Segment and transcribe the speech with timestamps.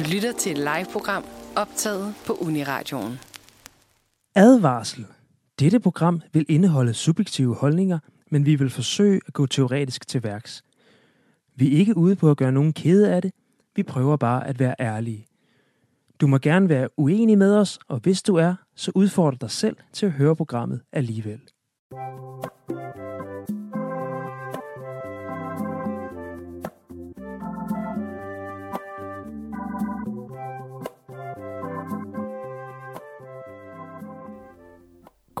[0.00, 1.24] Du lytter til et live-program
[1.56, 3.18] optaget på Uniradioen.
[4.34, 5.06] Advarsel.
[5.58, 7.98] Dette program vil indeholde subjektive holdninger,
[8.30, 10.62] men vi vil forsøge at gå teoretisk til værks.
[11.56, 13.32] Vi er ikke ude på at gøre nogen kede af det.
[13.76, 15.26] Vi prøver bare at være ærlige.
[16.20, 19.76] Du må gerne være uenig med os, og hvis du er, så udfordrer dig selv
[19.92, 21.40] til at høre programmet alligevel.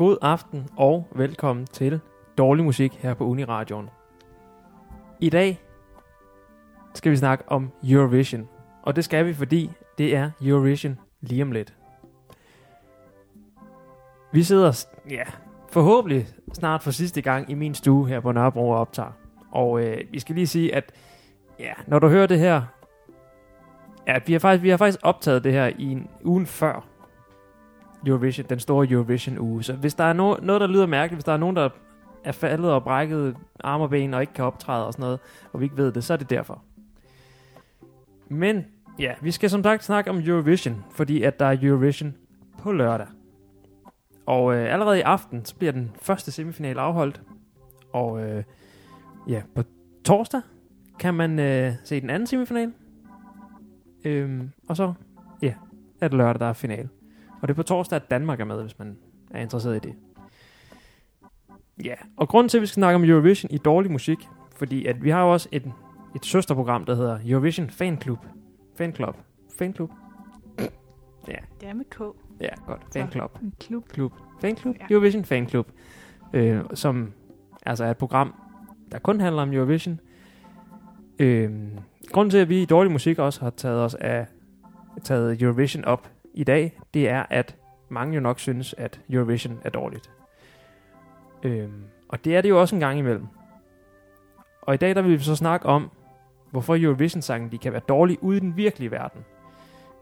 [0.00, 2.00] God aften og velkommen til
[2.38, 3.88] Dårlig Musik her på Uniradioen.
[5.18, 5.60] I dag
[6.94, 8.48] skal vi snakke om Eurovision,
[8.82, 11.74] og det skal vi, fordi det er Eurovision lige om lidt.
[14.32, 15.22] Vi sidder, ja,
[15.68, 19.12] forhåbentlig snart for sidste gang i min stue her på Nørrebro og optager.
[19.50, 20.92] Og øh, vi skal lige sige, at
[21.58, 22.62] ja, når du hører det her,
[24.06, 26.89] ja, vi har faktisk, vi har faktisk optaget det her i en ugen før
[28.06, 29.62] Eurovision, den store Eurovision uge.
[29.62, 31.68] Så hvis der er no, noget, der lyder mærkeligt, hvis der er nogen, der
[32.24, 35.18] er faldet og brækket arme og ben og ikke kan optræde og sådan noget,
[35.52, 36.62] og vi ikke ved det, så er det derfor.
[38.28, 38.64] Men
[38.98, 42.14] ja, vi skal som sagt snakke om Eurovision, fordi at der er Eurovision
[42.58, 43.06] på lørdag.
[44.26, 47.22] Og øh, allerede i aften, så bliver den første semifinal afholdt.
[47.92, 48.44] Og øh,
[49.28, 49.62] ja, på
[50.04, 50.40] torsdag
[50.98, 52.72] kan man øh, se den anden semifinal.
[54.04, 54.92] Øhm, og så,
[55.42, 55.54] ja,
[56.00, 56.90] er det lørdag, der er finalen.
[57.42, 58.96] Og det er på torsdag, at Danmark er med, hvis man
[59.30, 59.94] er interesseret i det.
[61.84, 65.04] Ja, og grunden til, at vi skal snakke om Eurovision i dårlig musik, fordi at
[65.04, 65.72] vi har jo også et,
[66.16, 68.18] et søsterprogram, der hedder Eurovision Fan Club.
[68.76, 69.16] Fan Club.
[69.58, 69.90] Fan Club.
[71.28, 72.00] Ja, Det er med K.
[72.40, 72.80] ja, godt.
[72.92, 73.38] Fan Club.
[73.42, 73.88] En klub.
[73.88, 74.12] Klub.
[74.40, 74.76] Fan Club.
[74.80, 74.86] Ja.
[74.94, 75.68] Eurovision Fan Club.
[76.32, 77.12] Øh, som
[77.66, 78.34] altså er et program,
[78.92, 80.00] der kun handler om Eurovision.
[81.18, 81.50] Øh,
[82.12, 84.26] grunden til, at vi i dårlig musik også har taget os af
[85.02, 87.56] taget Eurovision op i dag, det er, at
[87.88, 90.10] mange jo nok synes, at Eurovision er dårligt.
[91.42, 93.26] Øhm, og det er det jo også en gang imellem.
[94.62, 95.90] Og i dag der vil vi så snakke om,
[96.50, 99.24] hvorfor Eurovision-sangen de kan være dårlige ude i den virkelige verden,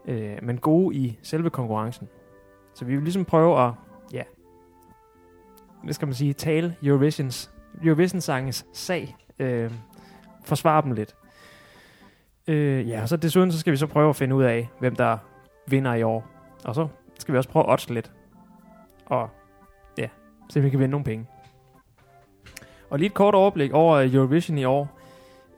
[0.05, 2.07] øh, men gode i selve konkurrencen.
[2.73, 3.73] Så vi vil ligesom prøve at,
[4.13, 4.23] ja,
[5.83, 7.51] hvad skal man sige, tale Eurovisions,
[7.83, 9.71] Eurovision-sangens sag, øh,
[10.45, 11.15] forsvare dem lidt.
[12.47, 14.95] Øh, ja, og så desuden så skal vi så prøve at finde ud af, hvem
[14.95, 15.17] der
[15.71, 16.27] vinder i år.
[16.65, 16.87] Og så
[17.19, 18.11] skal vi også prøve at odds lidt.
[19.05, 19.29] Og
[19.97, 20.07] ja,
[20.49, 21.27] se om vi kan vinde nogle penge.
[22.89, 24.99] Og lige et kort overblik over Eurovision i år.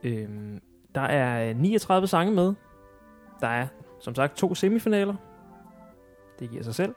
[0.04, 0.62] Øhm,
[0.96, 2.54] der er øh, 39 sange med.
[3.42, 3.68] Der er
[4.00, 5.16] som sagt to semifinaler.
[6.40, 6.96] Det giver sig selv.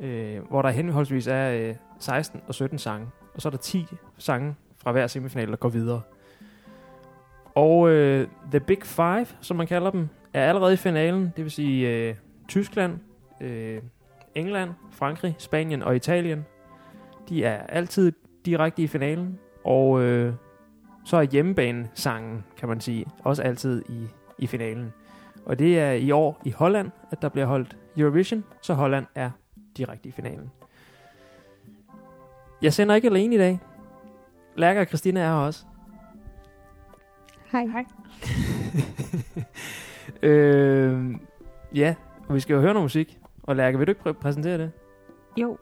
[0.00, 3.06] Øh, hvor der henholdsvis er øh, 16 og 17 sange.
[3.34, 3.86] Og så er der 10
[4.18, 6.02] sange fra hver semifinal, der går videre.
[7.54, 11.32] Og øh, The Big Five, som man kalder dem, er allerede i finalen.
[11.36, 12.14] Det vil sige øh,
[12.48, 12.98] Tyskland,
[13.40, 13.82] øh,
[14.34, 16.44] England, Frankrig, Spanien og Italien.
[17.28, 18.12] De er altid
[18.44, 19.38] direkte i finalen.
[19.64, 20.34] Og øh,
[21.04, 24.92] så er hjemmebane-sangen, kan man sige, også altid i, i finalen.
[25.46, 29.30] Og det er i år i Holland, at der bliver holdt Eurovision, så Holland er
[29.76, 30.50] direkte i finalen.
[32.62, 33.60] Jeg sender ikke alene i dag.
[34.56, 35.64] Lærker og Christina er her også.
[37.52, 37.66] Hej.
[37.66, 37.84] Hej.
[40.30, 41.14] øh,
[41.74, 41.94] ja,
[42.28, 43.18] og vi skal jo høre noget musik.
[43.42, 44.72] Og Lærke, vil du ikke pr- præsentere det?
[45.36, 45.58] Jo.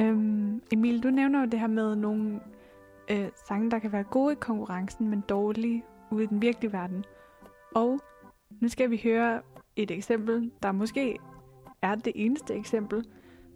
[0.00, 2.40] Øhm, Emil, du nævner jo det her med nogle
[3.10, 7.04] øh, sange, der kan være gode i konkurrencen, men dårlige ude i den virkelige verden.
[7.74, 8.00] Og
[8.60, 9.40] nu skal vi høre
[9.76, 11.18] et eksempel, der måske
[11.82, 13.04] er det eneste eksempel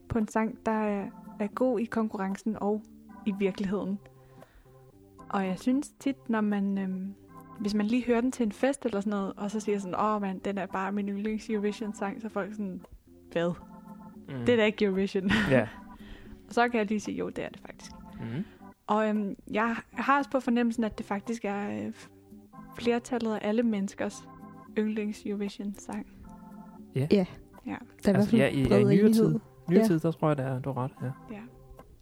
[0.09, 1.07] på en sang, der er,
[1.41, 2.83] er god i konkurrencen og
[3.27, 3.99] i virkeligheden.
[5.29, 6.89] Og jeg synes tit, når man, Øh,
[7.61, 9.95] hvis man lige hører den til en fest eller sådan noget, og så siger sådan,
[9.95, 12.81] åh oh, man, den er bare min yndlings Eurovision-sang, så er folk sådan,
[13.33, 13.53] hvad?
[14.29, 14.35] Mm.
[14.47, 15.31] Det er da ikke Eurovision.
[15.51, 15.69] Ja.
[16.49, 17.93] Og så kan jeg lige sige, jo, det er det faktisk.
[18.21, 18.45] Mm.
[18.87, 21.93] Og øhm, jeg har også på fornemmelsen, at det faktisk er øh,
[22.79, 24.29] flertallet af alle menneskers
[24.79, 26.07] yndlings Eurovision-sang.
[28.05, 29.39] Der er i hvert Altså, fald ja, i, ja, i nyere tid,
[29.69, 29.87] nyere Ja.
[29.87, 30.93] tid, der tror jeg, der er, du har ret.
[31.03, 31.35] Ja.
[31.35, 31.41] Ja.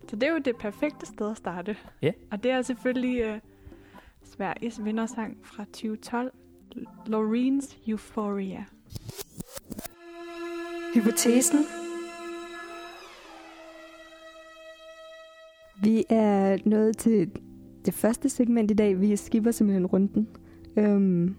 [0.09, 1.77] Så det er jo det perfekte sted at starte.
[2.03, 2.13] Ja.
[2.31, 3.39] Og det er selvfølgelig øh,
[4.25, 6.33] Sveriges vindersang fra 2012,
[7.07, 8.65] Loreens Euphoria.
[10.95, 11.59] Hypotesen.
[15.83, 17.31] Vi er nået til
[17.85, 19.01] det første segment i dag.
[19.01, 20.29] Vi skipper simpelthen runden.
[20.77, 21.37] Øhm,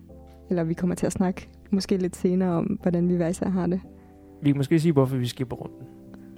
[0.49, 3.67] eller vi kommer til at snakke måske lidt senere om, hvordan vi hver især har
[3.67, 3.81] det.
[4.41, 5.87] Vi kan måske sige, hvorfor vi skipper runden.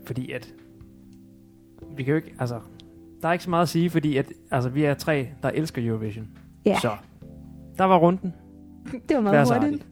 [0.06, 0.56] Fordi at...
[1.98, 2.36] Vi kan jo ikke...
[2.40, 2.60] Altså,
[3.22, 5.88] der er ikke så meget at sige, fordi at, altså, vi er tre, der elsker
[5.88, 6.28] Eurovision.
[6.66, 6.92] Ja, Så,
[7.78, 8.34] der var runden.
[9.10, 9.88] det var meget hurtigt.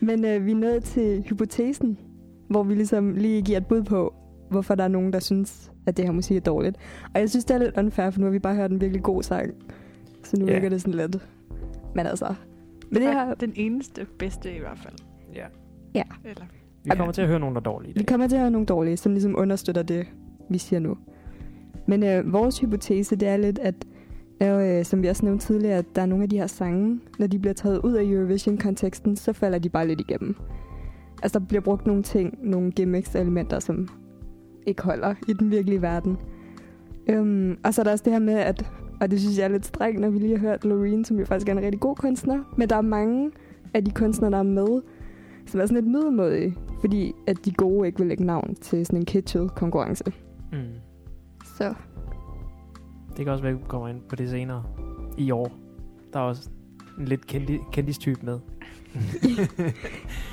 [0.00, 1.98] Men øh, vi er nået til hypotesen,
[2.48, 4.14] hvor vi ligesom lige giver et bud på,
[4.50, 6.76] hvorfor der er nogen, der synes, at det her musik er dårligt.
[7.14, 9.02] Og jeg synes, det er lidt unfair, for nu har vi bare hørt en virkelig
[9.02, 9.50] god sang.
[10.24, 10.52] Så nu Ja.
[10.52, 11.28] virker det sådan lidt.
[11.94, 12.34] Men altså...
[12.90, 14.94] Men det her, Den eneste bedste i hvert fald.
[15.34, 16.02] Ja.
[16.24, 16.44] Eller,
[16.84, 18.66] Vi kommer til at høre nogen, der er dårlige vi kommer til at høre nogle
[18.66, 20.06] dårlige, som ligesom understøtter det,
[20.50, 20.96] vi siger nu.
[21.90, 23.74] Men øh, vores hypotese, det er lidt, at
[24.42, 27.00] øh, øh, som vi også nævnte tidligere, at der er nogle af de her sange,
[27.18, 30.36] når de bliver taget ud af Eurovision-konteksten, så falder de bare lidt igennem.
[31.22, 33.88] Altså, der bliver brugt nogle ting, nogle gimmicks og elementer, som
[34.66, 36.16] ikke holder i den virkelige verden.
[37.08, 38.70] Øhm, og så er der også det her med, at,
[39.00, 41.24] og det synes jeg er lidt strengt, når vi lige har hørt Loreen, som jo
[41.24, 43.30] faktisk er en rigtig god kunstner, men der er mange
[43.74, 44.80] af de kunstnere, der er med,
[45.46, 48.98] som er sådan lidt middelmådige, fordi at de gode ikke vil lægge navn til sådan
[48.98, 50.04] en kitschet konkurrence.
[50.52, 50.58] Mm.
[51.56, 51.74] Så
[53.16, 54.64] Det kan også være, at vi kommer ind på det senere
[55.18, 55.52] i år.
[56.12, 56.50] Der er også
[56.98, 58.38] en lidt kendi, kendis-type med.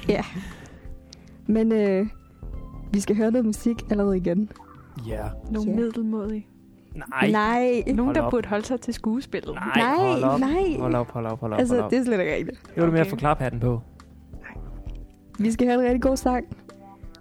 [1.48, 2.08] Men øh,
[2.94, 4.52] vi skal høre noget musik allerede igen.
[5.08, 5.24] Ja.
[5.52, 5.76] nogle Ja.
[5.76, 6.48] middelmådige.
[6.96, 7.32] Nej.
[7.32, 7.84] Nej.
[7.88, 8.32] Nogen, Hold der op.
[8.32, 9.54] burde holde sig til skuespillet.
[9.56, 10.40] Nej, Nej, hold op.
[10.40, 10.78] nej.
[10.80, 11.60] Hold op, hold op, hold op.
[11.60, 11.92] Altså, hold op.
[11.92, 12.62] det er slet ikke rigtigt.
[12.68, 13.10] Det var det med at Okay.
[13.10, 13.82] få klaphatten på.
[15.40, 16.46] Vi skal høre en rigtig god sang.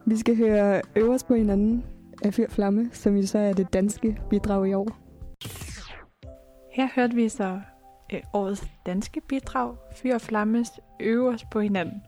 [0.04, 1.84] Vi skal høre Øverst på hinanden
[2.24, 4.88] af Fyr Flamme, som jo så er det danske bidrag i år.
[6.72, 7.60] Her hørte vi så
[8.12, 10.70] øh, årets danske bidrag, Fyr og Flammes
[11.00, 12.02] øverst på hinanden.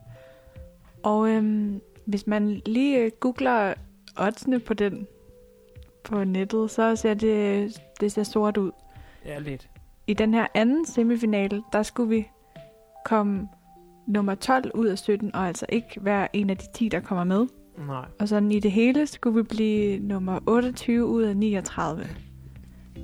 [1.03, 3.73] Og øhm, hvis man lige øh, googler
[4.17, 5.07] oddsene på den
[6.03, 8.71] på nettet, så ser det, det ser sort ud.
[9.25, 9.69] Ja, lidt.
[10.07, 12.27] I den her anden semifinale, der skulle vi
[13.05, 13.47] komme
[14.07, 17.23] nummer 12 ud af 17, og altså ikke være en af de 10, der kommer
[17.23, 17.47] med.
[17.87, 18.05] Nej.
[18.19, 22.05] Og sådan i det hele skulle vi blive nummer 28 ud af 39.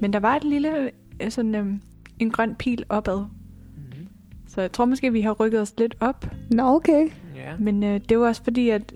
[0.02, 0.92] Men der var et lille,
[1.22, 1.82] øh, sådan øhm,
[2.20, 3.18] en grøn pil opad.
[3.20, 4.08] Mm-hmm.
[4.48, 6.32] Så jeg tror måske, vi har rykket os lidt op.
[6.52, 7.10] Nå, okay.
[7.36, 7.58] Ja.
[7.60, 8.94] Men øh, det var også fordi, at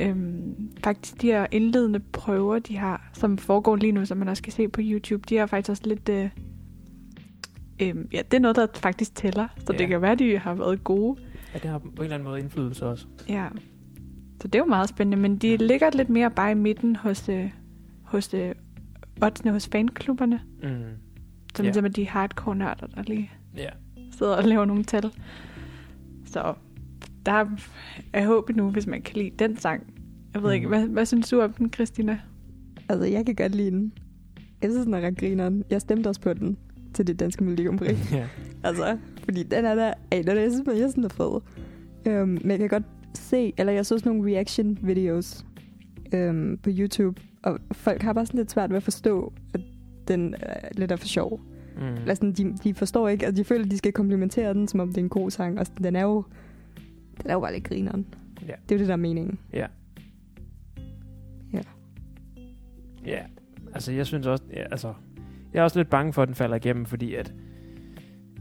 [0.00, 4.42] øhm, faktisk de her indledende prøver, de har, som foregår lige nu, som man også
[4.42, 6.08] kan se på YouTube, de har faktisk også lidt...
[6.08, 6.28] Øh,
[7.82, 9.48] øhm, ja, det er noget, der faktisk tæller.
[9.58, 9.78] Så Ja.
[9.78, 11.20] det kan være, de har været gode.
[11.54, 13.06] ja, det har på en eller anden måde indflydelse også.
[13.28, 13.46] Ja.
[14.40, 17.28] Så det er jo meget spændende, men de ligger lidt mere bare i midten hos,
[17.28, 17.50] øh,
[18.02, 18.54] hos øh,
[19.22, 20.40] oddsene hos fanklubberne.
[20.62, 20.68] Mm.
[21.54, 21.64] Som Ja.
[21.64, 21.74] yeah.
[21.74, 23.68] simpelthen de hardcore nørder, der lige Ja.
[24.18, 25.10] sidder og laver nogle tal.
[26.26, 26.54] Så
[27.26, 27.46] der
[28.12, 29.92] er håb nu, hvis man kan lide den sang.
[30.34, 30.54] Jeg ved Mm.
[30.54, 32.20] ikke, hvad, hvad synes du om den, Christina?
[32.88, 33.92] Altså, jeg kan godt lide den.
[34.62, 35.64] Jeg synes, den er ret grineren.
[35.70, 36.56] Jeg stemte også på den
[36.94, 37.44] til det danske
[37.78, 38.12] Prix.
[38.12, 38.26] ja.
[38.64, 39.92] altså, fordi den er der...
[40.10, 41.40] Er, jeg synes, jeg synes, den er fed.
[42.06, 42.82] Øhm, men jeg kan godt
[43.14, 45.44] se, eller jeg så sådan nogle reaction videos
[46.12, 49.60] øhm, på YouTube, og folk har bare sådan lidt svært ved at forstå, at
[50.08, 51.40] den er lidt er for sjov.
[51.76, 51.82] Mm.
[51.82, 54.80] Eller sådan, de, de forstår ikke, at de føler, at de skal komplimentere den, som
[54.80, 55.58] om det er en god sang.
[55.58, 56.24] Og sådan, den er jo,
[57.22, 58.06] den er jo bare lidt grineren.
[58.46, 58.52] Ja.
[58.68, 59.38] Det er jo det, der er meningen.
[59.52, 59.66] Ja.
[61.52, 61.60] Ja.
[63.06, 63.22] Ja,
[63.74, 64.94] altså jeg synes også, ja, altså,
[65.52, 67.34] jeg er også lidt bange for, at den falder igennem, fordi at,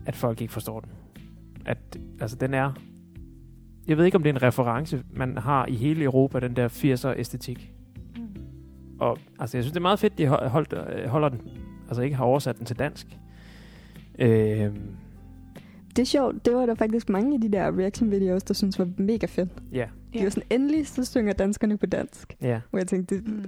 [0.05, 0.91] at folk ikke forstår den.
[1.65, 1.77] At,
[2.19, 2.73] altså den er,
[3.89, 6.67] jeg ved ikke om det er en reference, man har i hele Europa, den der
[6.67, 7.71] 80'er æstetik.
[8.99, 11.41] Og altså jeg synes, det er meget fedt, de ho- holdt, øh, holder den,
[11.87, 13.07] altså ikke har oversat den til dansk.
[14.19, 14.69] Øh,
[15.95, 18.79] Det er sjovt, det var der faktisk mange af de der reaction videos, der synes
[18.79, 19.49] var mega fedt.
[19.71, 22.35] ja, De var sådan, endelig så synger danskerne på dansk.
[22.41, 23.45] ja, Hvor jeg tænkte, det, Mm.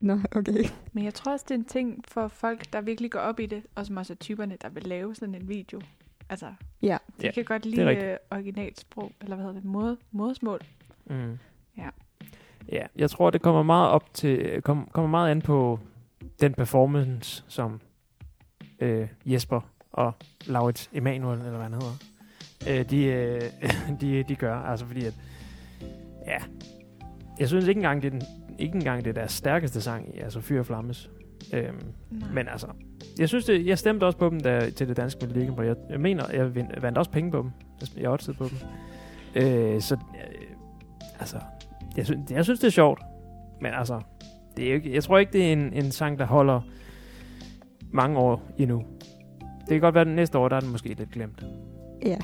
[0.00, 0.64] nå, okay.
[0.92, 3.46] Men jeg tror også, det er en ting for folk, der virkelig går op i
[3.46, 5.80] det, og som også er typerne, der vil lave sådan en video.
[6.34, 6.46] Altså,
[6.82, 6.98] Ja.
[7.20, 8.10] de Ja, kan godt lide rigtigt.
[8.10, 10.60] øh, originalsprog, eller hvad hedder det, mod, modersmål.
[11.06, 11.38] Mm.
[11.78, 11.88] Ja.
[12.72, 15.78] Ja, jeg tror, det kommer meget op til, kom, kommer meget an på
[16.40, 17.80] den performance, som
[18.80, 19.60] øh, Jesper
[19.92, 20.12] og
[20.46, 21.94] Laurits Emanuel, eller hvad han hedder,
[22.80, 23.42] øh, de, øh,
[24.00, 24.56] de, de gør.
[24.56, 25.14] Altså fordi, at,
[26.26, 26.38] ja,
[27.38, 28.22] jeg synes ikke engang, det er, den,
[28.58, 31.10] ikke engang det er deres stærkeste sang i, altså Fyr og Flammes.
[31.52, 31.76] Øhm,
[32.10, 32.28] Nej.
[32.32, 32.66] men altså,
[33.18, 35.66] jeg synes det, jeg stemte også på dem der, til det danske Melodi Grand Prix.
[35.66, 37.50] Jeg, jeg mener, jeg vind, vandt også penge på dem.
[37.96, 38.58] Jeg oddsede på dem.
[39.42, 40.46] Øh, så, øh,
[41.18, 41.36] altså,
[41.96, 43.00] jeg synes, jeg synes, det er sjovt.
[43.60, 44.00] Men altså,
[44.56, 46.60] det er jo ikke, jeg tror ikke, det er en, en sang, der holder
[47.90, 48.84] mange år endnu.
[49.40, 51.46] Det kan godt være, at næste år, der er den måske lidt glemt.
[52.06, 52.16] Ja.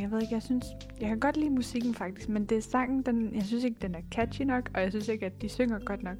[0.00, 0.66] Jeg ved ikke, jeg synes...
[1.00, 3.94] Jeg kan godt lide musikken faktisk, men det er sangen, den, jeg synes ikke, den
[3.94, 6.16] er catchy nok, og jeg synes ikke, at de synger godt nok.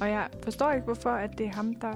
[0.00, 1.92] Og jeg forstår ikke, hvorfor at det er ham, der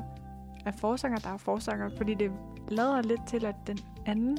[0.67, 2.31] er forsanger, der er forsanger, fordi det
[2.69, 4.39] lader lidt til, at den anden,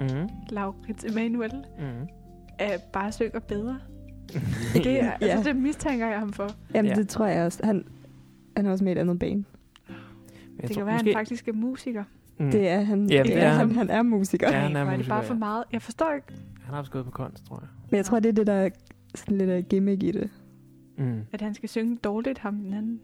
[0.00, 0.28] Mm-hmm.
[0.50, 2.08] Laurits Emanuel, Mm-hmm.
[2.58, 3.78] er bare synger bedre.
[4.74, 5.26] Det, er, Ja.
[5.26, 6.48] altså, det mistænker jeg ham for.
[6.74, 6.94] Jamen, Ja.
[6.96, 7.60] det tror jeg også.
[7.66, 7.84] Han,
[8.56, 9.44] han er også med i et andet bane.
[9.88, 9.96] Jeg
[10.68, 12.04] Det tror, kan være, måske, han faktisk er musiker.
[12.38, 12.50] Mm.
[12.50, 13.10] Det er han.
[13.10, 13.68] Ja, det er er han.
[13.68, 13.76] han.
[13.76, 14.50] Han er musiker.
[14.50, 15.64] Ja, han er Hvor er det musiker, bare for meget.
[15.72, 16.26] Jeg forstår ikke,
[16.64, 17.68] Han har også gået på kunst, tror jeg.
[17.90, 18.68] Men jeg tror, det er det, der er
[19.14, 20.30] sådan lidt af gimmick i det.
[20.98, 21.20] Mm.
[21.32, 23.00] at han skal synge dårligt, ham den anden.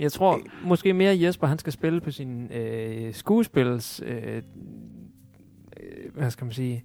[0.00, 4.02] Jeg tror måske mere Jesper, han skal spille på sin øh, skuespils...
[4.06, 6.84] Øh, øh, hvad skal man sige?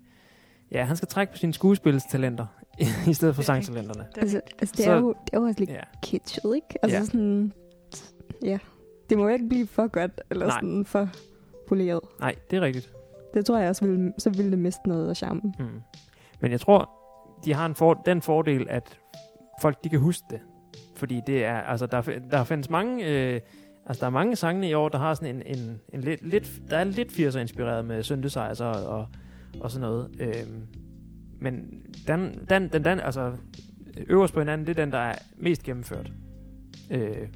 [0.72, 2.46] Ja, han skal trække på sine skuespilstalenter,
[3.10, 4.06] i stedet for er sangtalenterne.
[4.10, 5.79] Det er Altså, altså det, er jo, det er jo også lidt Ja.
[6.03, 6.67] kitschet, ikke?
[6.84, 7.03] Altså Ja.
[7.06, 7.53] sådan...
[8.44, 8.60] Ja.
[9.10, 10.58] Det må jo ikke blive for godt, eller Nej.
[10.60, 11.10] sådan for
[11.67, 12.00] poleret.
[12.20, 12.94] Nej, det er rigtigt.
[13.34, 15.53] Det tror jeg også, ville, så ville det miste noget af charmen.
[15.60, 15.65] Mm.
[16.39, 16.89] Men jeg tror,
[17.46, 19.00] de har en for, den fordel, at
[19.62, 20.40] folk de kan huske det.
[20.96, 23.42] Fordi det er, altså, der, der findes mange, øh,
[23.86, 26.62] altså, der er mange sange i år, der har sådan en, en, en lidt, lidt,
[26.70, 29.08] der er lidt 80'er inspireret med synthesizer og, og,
[29.60, 30.10] og sådan noget.
[30.20, 30.68] Øhm,
[31.40, 33.34] men den, den, den, den, altså,
[34.08, 36.12] øverst på hinanden, det er den, der er mest gennemført.
[36.92, 37.28] Øh,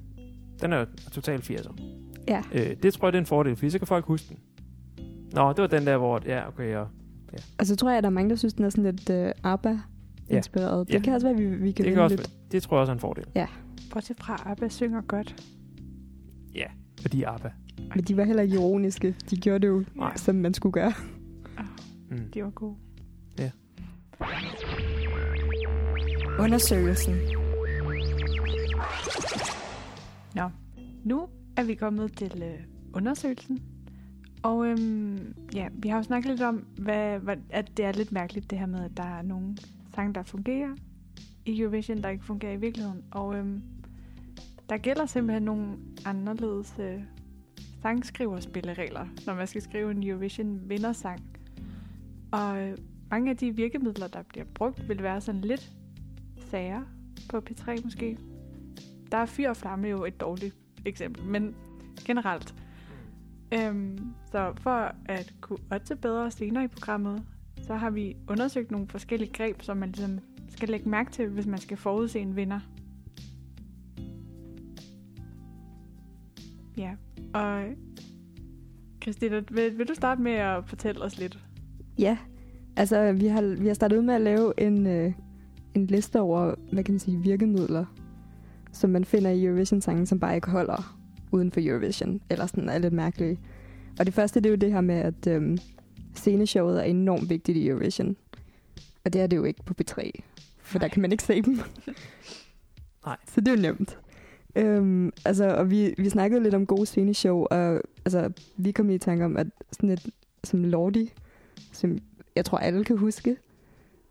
[0.62, 1.74] den er jo totalt 80'er.
[2.28, 2.44] Ja.
[2.54, 4.40] Øh, det tror jeg, det er en fordel, fordi så kan folk huske den.
[5.34, 6.88] Nå, det var den der, hvor, ja, okay, og
[7.60, 9.51] Og så tror jeg, at der er mange, der synes, den er sådan lidt uh,
[10.31, 10.89] ABBA-inspireret.
[10.89, 10.93] Ja.
[10.93, 12.31] Det kan også være, at vi, vi kan det, kan også, lidt.
[12.51, 13.25] det tror jeg også er en fordel.
[13.93, 15.43] Bortset fra, Abba synger godt.
[17.01, 17.51] Fordi ABBA.
[17.95, 19.15] Men de var heller ikke ironiske.
[19.29, 20.17] De gjorde det jo, Nej.
[20.17, 20.93] som man skulle gøre.
[22.09, 22.31] Mm.
[22.33, 22.75] De var gode.
[26.39, 27.15] Undersøgelsen.
[30.35, 30.50] Nå,
[31.03, 32.59] nu er vi kommet til øh,
[32.93, 33.59] undersøgelsen.
[34.43, 38.11] Og øhm, ja, vi har jo snakket lidt om, hvad, hvad, at det er lidt
[38.11, 39.57] mærkeligt det her med, at der er nogle
[39.95, 40.75] sange, der fungerer
[41.45, 43.03] i Eurovision, der ikke fungerer i virkeligheden.
[43.12, 43.62] Og øhm,
[44.69, 47.01] der gælder simpelthen nogle anderledes øh,
[47.81, 51.38] sangskriverspilleregler, når man skal skrive en Eurovision vindersang.
[52.31, 52.77] Og øh,
[53.12, 55.71] mange af de virkemidler, der bliver brugt, vil være sådan lidt
[56.38, 56.81] sager
[57.29, 58.17] på P3 måske.
[59.12, 60.55] Der er fyr og flamme jo et dårligt
[60.86, 61.55] eksempel, men
[62.05, 62.55] generelt.
[63.53, 67.24] Øhm, så for at kunne otte bedre senere i programmet,
[67.72, 71.46] så har vi undersøgt nogle forskellige greb, som man ligesom skal lægge mærke til, hvis
[71.46, 72.60] man skal forudse en vinder.
[76.78, 76.92] Ja,
[77.34, 77.63] og
[79.01, 81.40] Christina, vil, vil du starte med at fortælle os lidt?
[82.00, 82.18] Ja,
[82.75, 85.13] altså vi har, vi har startet ud med at lave en, øh,
[85.74, 87.86] en liste over, hvad kan man sige, virkemidler,
[88.72, 90.98] som man finder i Eurovision-sangen, som bare ikke holder
[91.32, 93.40] uden for Eurovision, eller sådan er lidt mærkelige.
[94.00, 95.58] Og det første, det er jo det her med, at øhm,
[96.15, 98.15] sceneshowet er enormt vigtigt i Eurovision.
[99.06, 100.12] Og det er det jo ikke på P3,
[100.58, 100.89] for der Nej.
[100.94, 101.60] kan man ikke se dem.
[103.06, 103.18] Nej.
[103.27, 103.98] Så det er jo nemt.
[104.56, 108.98] Øhm, altså, og vi, vi snakkede lidt om gode sceneshow, og altså, vi kom i
[108.98, 110.10] tanke om, at sådan et
[110.44, 111.13] som Lordi,
[111.72, 111.98] som
[112.36, 113.38] jeg tror alle kan huske,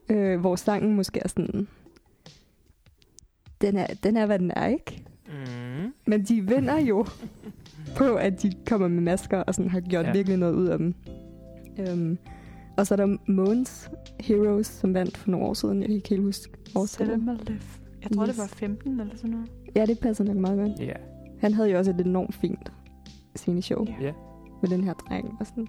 [0.09, 1.69] øh, hvor sangen måske er sådan,
[3.61, 5.05] den er, den er, hvad den er, ikke?
[5.27, 5.93] Mm.
[6.07, 7.07] Men de vinder jo
[7.99, 10.13] på, at de kommer med masker og sådan har gjort ja.
[10.13, 10.95] virkelig noget ud af dem.
[11.93, 12.19] Um,
[12.77, 15.79] og så er der Måns Heroes, som vandt for nogle år siden.
[15.81, 17.27] Jeg kan ikke helt huske årstallet.
[18.03, 18.31] Jeg tror, yes.
[18.31, 19.51] Det var 15 eller sådan noget.
[19.77, 20.81] Ja, det passer nok meget godt.
[20.89, 20.93] Ja.
[21.41, 22.73] Han havde jo også et enormt fint
[23.37, 23.95] sceneshow Ja.
[24.07, 24.13] Ja.
[24.63, 25.37] med den her dreng.
[25.41, 25.67] Og sådan.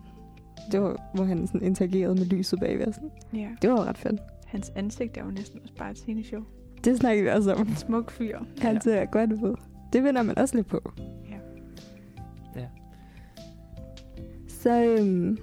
[0.72, 2.88] Det var, hvor han sådan interagerede med lyset bagved.
[2.88, 3.12] Og sådan.
[3.34, 3.48] Ja.
[3.62, 4.22] Det var ret fedt.
[4.46, 6.42] Hans ansigt er jo næsten også bare et sceneshow.
[6.84, 7.68] Det snakkede vi også om.
[7.68, 8.40] En smuk fyr.
[8.62, 8.80] Han Ja.
[8.80, 9.56] ser godt ud.
[9.94, 10.92] Det vinder man også lidt på.
[11.30, 11.38] Ja.
[12.62, 12.68] Ja.
[14.48, 15.38] Så, øhm,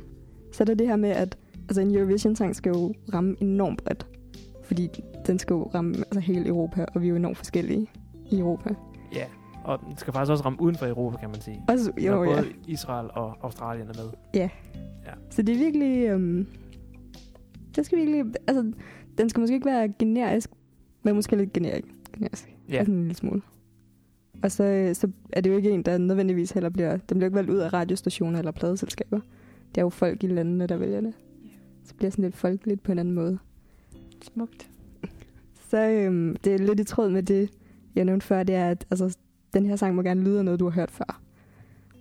[0.58, 1.38] så er der det her med, at
[1.68, 4.06] altså, en Eurovision-sang skal jo ramme enormt bredt.
[4.64, 4.88] Fordi
[5.26, 7.90] den skal jo ramme altså, hele Europa, og vi er jo enormt forskellige
[8.30, 8.74] i Europa.
[9.14, 9.24] ja.
[9.64, 11.62] Og den skal faktisk også ramme uden for Europa, kan man sige.
[11.68, 12.36] Når jo, ja.
[12.36, 14.10] både Israel og Australien er med.
[15.30, 16.08] Så det er virkelig...
[16.08, 16.46] Øhm,
[17.76, 18.24] det skal virkelig...
[18.46, 18.72] Altså,
[19.18, 20.50] den skal måske ikke være generisk,
[21.02, 21.86] men måske lidt generisk.
[22.14, 22.54] generisk.
[22.68, 22.76] Ja.
[22.76, 23.42] Altså en lille smule.
[24.42, 26.90] Og så, øh, så er det jo ikke en, der nødvendigvis heller bliver...
[26.90, 29.20] Den bliver ikke valgt ud af radiostationer eller pladeselskaber.
[29.74, 31.14] Det er jo folk i landene, der vælger det.
[31.44, 31.50] Ja.
[31.84, 33.38] Så bliver sådan lidt folkeligt på en anden måde.
[34.22, 34.70] Smukt.
[35.68, 37.50] Så øhm, det er lidt i tråd med det,
[37.94, 39.18] jeg nævnte før, det er, at altså,
[39.54, 41.20] den her sang må gerne lyde af noget, du har hørt før.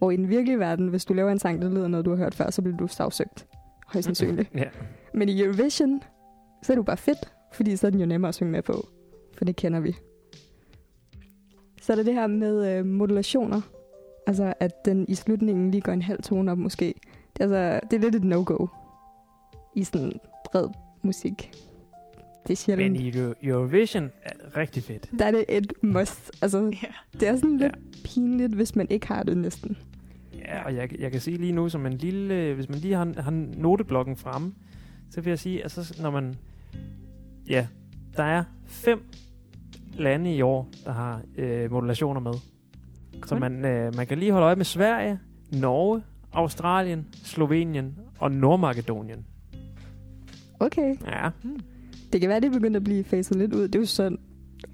[0.02, 2.18] Og i den virkelige verden, hvis du laver en sang, der lyder noget, du har
[2.18, 3.48] hørt før, så bliver du sagsøgt.
[3.88, 4.52] Højst sandsynligt.
[4.56, 4.64] Ja.
[5.14, 6.02] Men i Eurovision,
[6.64, 8.88] så er jo bare fedt, fordi så er den jo nemmere at synge med på.
[9.38, 9.96] For det kender vi.
[11.82, 13.62] Så er der det her med øh, modulationer.
[14.28, 16.94] Altså, at den i slutningen lige går en halv tone op måske.
[17.38, 18.68] Det er, altså, det er lidt et no-go
[19.76, 20.12] i sådan
[20.52, 20.68] bred
[21.02, 21.52] musik.
[22.48, 22.92] Det er sjældent.
[22.92, 25.10] Men i Euro- Eurovision er rigtig fedt.
[25.20, 26.32] Der er det et must.
[26.42, 27.20] Altså, Ja.
[27.20, 28.02] det er sådan lidt Ja.
[28.06, 29.78] pinligt, hvis man ikke har det næsten.
[30.38, 33.22] Ja, og jeg, jeg kan sige lige nu, som en lille, hvis man lige har,
[33.22, 34.54] har noteblokken fremme,
[35.12, 36.36] så vil jeg sige, altså når man,
[37.50, 37.68] ja,
[38.18, 39.04] der er fem
[39.94, 42.34] lande i år, der har øh, modulationer med.
[42.34, 43.40] Så Kun?
[43.40, 45.20] man, øh, man kan lige holde øje med Sverige,
[45.52, 46.02] Norge,
[46.38, 49.26] Australien, Slovenien og Nordmakedonien.
[50.60, 50.96] Okay.
[51.08, 51.30] Ja,
[52.14, 53.62] Det kan være, det er begyndt at blive facet lidt ud.
[53.62, 54.18] Det er jo sådan,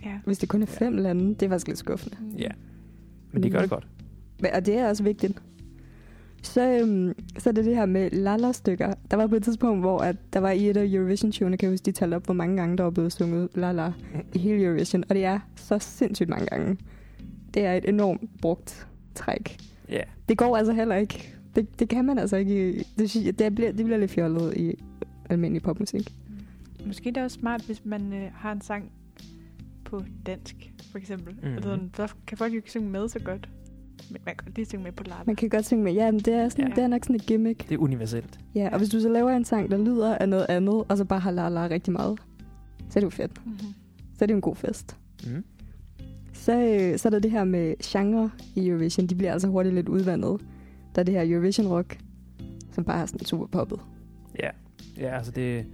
[0.05, 0.19] Ja.
[0.25, 1.29] hvis det kun er fem lande.
[1.29, 2.17] Det er faktisk lidt skuffende.
[2.37, 2.49] ja.
[3.31, 3.87] Men de gør det godt.
[4.41, 5.41] Men- Og det er også vigtigt.
[6.43, 8.93] Så, øhm, så er det det her med lala-stykker.
[9.11, 11.73] Der var på et tidspunkt, hvor at der var i et af Eurovision-showene, kan jeg
[11.73, 13.91] huske, de talte op, hvor mange gange der var blevet sunget lala
[14.33, 15.03] i hele Eurovision.
[15.09, 16.77] Og det er så sindssygt mange gange.
[17.53, 19.57] Det er et enormt brugt træk.
[19.89, 21.35] Ja, Det går altså heller ikke.
[21.55, 22.85] Det, det kan man altså ikke.
[22.97, 24.75] Det, det, bliver, det bliver lidt fjollet i
[25.29, 26.13] almindelig popmusik.
[26.85, 28.91] Måske det er også smart, hvis man øh, har en sang
[29.85, 31.33] på dansk, for eksempel.
[31.43, 31.53] Mm.
[31.55, 33.49] Altså, så kan folk jo ikke synge med så godt.
[34.11, 35.15] Men man kan godt lige synge med på Lala.
[35.25, 35.93] Man kan godt synge med.
[35.93, 36.75] Ja, men det er, sådan, Ja.
[36.75, 37.69] det er nok sådan et gimmick.
[37.69, 38.39] det er universelt.
[38.55, 41.05] Ja, og hvis du så laver en sang, der lyder af noget andet, og så
[41.05, 42.19] bare har lala rigtig meget,
[42.89, 43.45] så er det jo fedt.
[43.45, 43.59] Mm-hmm.
[44.17, 44.97] Så er det jo en god fest.
[45.27, 45.43] Mm.
[46.33, 49.07] Så, øh, så er der det her med genre i Eurovision.
[49.07, 50.41] De bliver altså hurtigt lidt udvandet.
[50.95, 51.99] Der er det her Eurovision Rock,
[52.71, 53.79] som bare er sådan super poppet.
[54.39, 54.49] Ja,
[54.97, 55.65] ja altså det,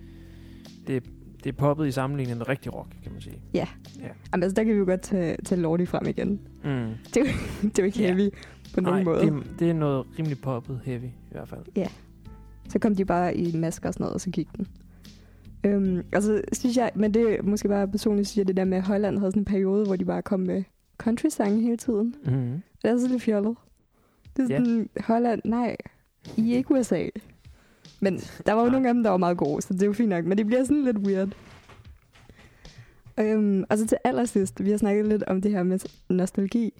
[0.88, 1.04] det,
[1.44, 3.42] det er poppet i sammenligning med rigtig rock, kan man sige.
[3.54, 6.30] Jamen, altså, der kan vi jo godt tage, tage Lordi frem igen.
[6.64, 6.70] Mm.
[7.14, 8.14] Det er jo ikke Ja.
[8.16, 8.30] heavy
[8.74, 9.22] på nogen måde.
[9.26, 11.62] det, det er noget rimelig poppet heavy i hvert fald.
[12.70, 14.68] Så kom de bare i masker og sådan noget, og så gik den.
[15.64, 18.66] Øhm, og så synes jeg, men det er måske bare personligt, synes jeg, det der
[18.66, 20.64] med, at Holland havde sådan en periode, hvor de bare kom med
[20.98, 22.16] country-sange hele tiden.
[22.26, 22.62] Mm.
[22.82, 23.56] Det er så lidt fjollet.
[24.38, 24.58] Det er Ja.
[24.58, 25.76] sådan, Holland, nej,
[26.38, 27.08] I er ikke USA.
[28.00, 28.72] Men der var jo Nej.
[28.72, 30.26] nogle af dem, der var meget gode, så det er jo fint nok.
[30.26, 31.30] Men det bliver sådan lidt weird.
[33.20, 36.74] Øhm, og så til allersidst, vi har snakket lidt om det her med nostalgi.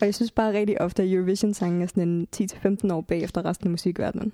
[0.00, 3.66] Og jeg synes bare rigtig ofte, at Eurovision-sangen er sådan en 10-15 år bagefter resten
[3.66, 4.32] af musikverdenen.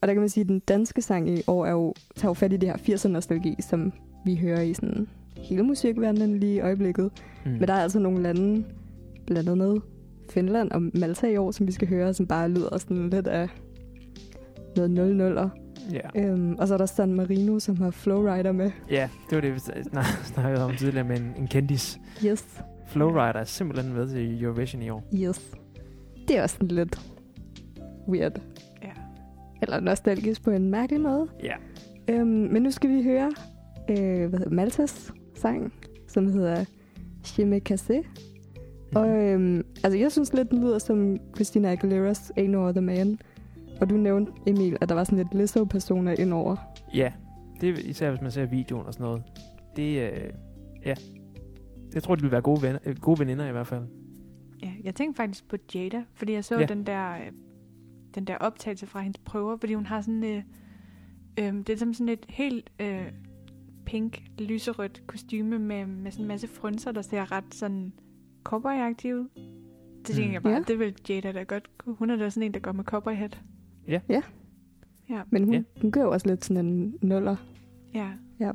[0.00, 2.34] Og der kan man sige, at den danske sang i år er jo, tager jo
[2.34, 3.92] fat i det her 80'er-nostalgi, som
[4.24, 7.10] vi hører i sådan hele musikverdenen lige i øjeblikket.
[7.44, 7.50] Mm.
[7.50, 8.64] Men der er altså nogle lande,
[9.26, 9.82] blandt andet
[10.30, 13.48] Finland og Malta i år, som vi skal høre, som bare lyder sådan lidt af
[14.76, 15.50] noget 0
[15.92, 16.00] Ja.
[16.14, 18.70] øhm, Og så er der San Marino, som har Flowrider med.
[18.90, 21.98] ja, det var det, vi snak- snakkede om tidligere med en, en kendis.
[22.24, 25.04] Yes, Flowrider er simpelthen med til Eurovision i år.
[25.14, 25.56] yes.
[26.28, 27.00] Det er også sådan lidt
[28.08, 28.40] weird.
[28.82, 28.88] Ja.
[29.62, 31.26] Eller nostalgisk på en mærkelig måde.
[31.42, 31.54] Ja.
[32.08, 33.32] Øhm, men nu skal vi høre
[33.90, 35.72] øh, hvad hedder, Maltas sang,
[36.08, 36.64] som hedder
[37.24, 38.06] Chime Cassé.
[38.94, 43.18] Og øhm, altså, jeg synes lidt, den lyder som Christina Aguilera's Ain't No Other Man.
[43.80, 46.56] Og du nævnte, Emil, at der var sådan lidt Lizzo-personer indover.
[46.94, 47.12] Ja,
[47.60, 49.22] det er især hvis man ser videoen og sådan noget.
[49.76, 50.30] Det, øh,
[50.86, 50.94] ja.
[51.94, 53.82] Jeg tror, de vil være gode, venner, øh, gode veninder i hvert fald.
[54.62, 56.60] Ja, jeg tænkte faktisk på Jada, fordi jeg så Ja.
[56.60, 56.66] ja.
[56.66, 57.32] den der øh,
[58.14, 60.42] den der optagelse fra hendes prøver, fordi hun har sådan øh,
[61.38, 63.06] øh, det er som sådan et helt øh,
[63.86, 67.92] pink, lyserødt kostyme med, med sådan en masse frynser, der ser ret sådan
[68.44, 69.28] cowboyagtig ud.
[70.06, 70.32] Det tænker Mm.
[70.32, 70.60] jeg bare, Ja.
[70.68, 71.94] det vil Jada da godt kunne.
[71.98, 73.40] Hun er da sådan en, der går med cowboy hat.
[73.88, 74.00] Ja.
[74.08, 74.22] Ja.
[75.10, 75.62] Ja, Men hun, Ja.
[75.80, 77.36] hun gør jo også lidt sådan en nuller.
[77.94, 78.10] ja.
[78.40, 78.52] Ja.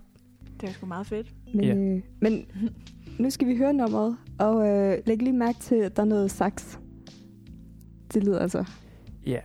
[0.62, 1.36] Det er sgu meget fedt.
[1.54, 1.76] Men, Ja.
[1.76, 2.46] øh, men
[3.20, 6.32] nu skal vi høre nummeret, og øh, læg lige mærke til, at der er noget
[6.32, 6.78] sax.
[8.14, 8.66] Det lyder altså
[9.26, 9.40] Ja,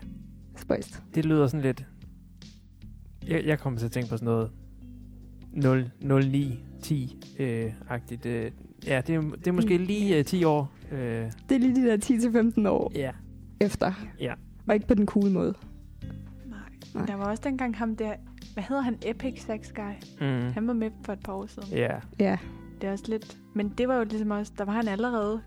[0.56, 1.02] spøjst.
[1.14, 1.86] det lyder sådan lidt...
[3.28, 4.50] Jeg, jeg kommer til at tænke på sådan noget
[5.52, 8.26] 0, 0 9, 10 øh, agtigt.
[8.26, 8.50] Øh,
[8.86, 9.84] ja, det er, det er måske Mm.
[9.84, 10.72] lige øh, 10 år.
[10.92, 10.98] Øh,
[11.48, 11.96] Det er lige de der
[12.64, 13.10] 10-15 år ja.
[13.60, 13.92] efter.
[14.20, 14.34] Ja.
[14.68, 15.54] Og ikke på den cool måde.
[16.46, 16.58] Nej.
[16.94, 17.06] Nej.
[17.06, 18.14] Der var også dengang ham der,
[18.54, 19.92] hvad hedder han, Epic Sax Guy.
[20.20, 20.52] Mm.
[20.52, 21.68] Han var med for et par år siden.
[21.70, 22.38] Ja, Ja.
[22.80, 23.38] Det er også lidt...
[23.54, 24.52] Men det var jo ligesom også...
[24.58, 25.40] Der var han allerede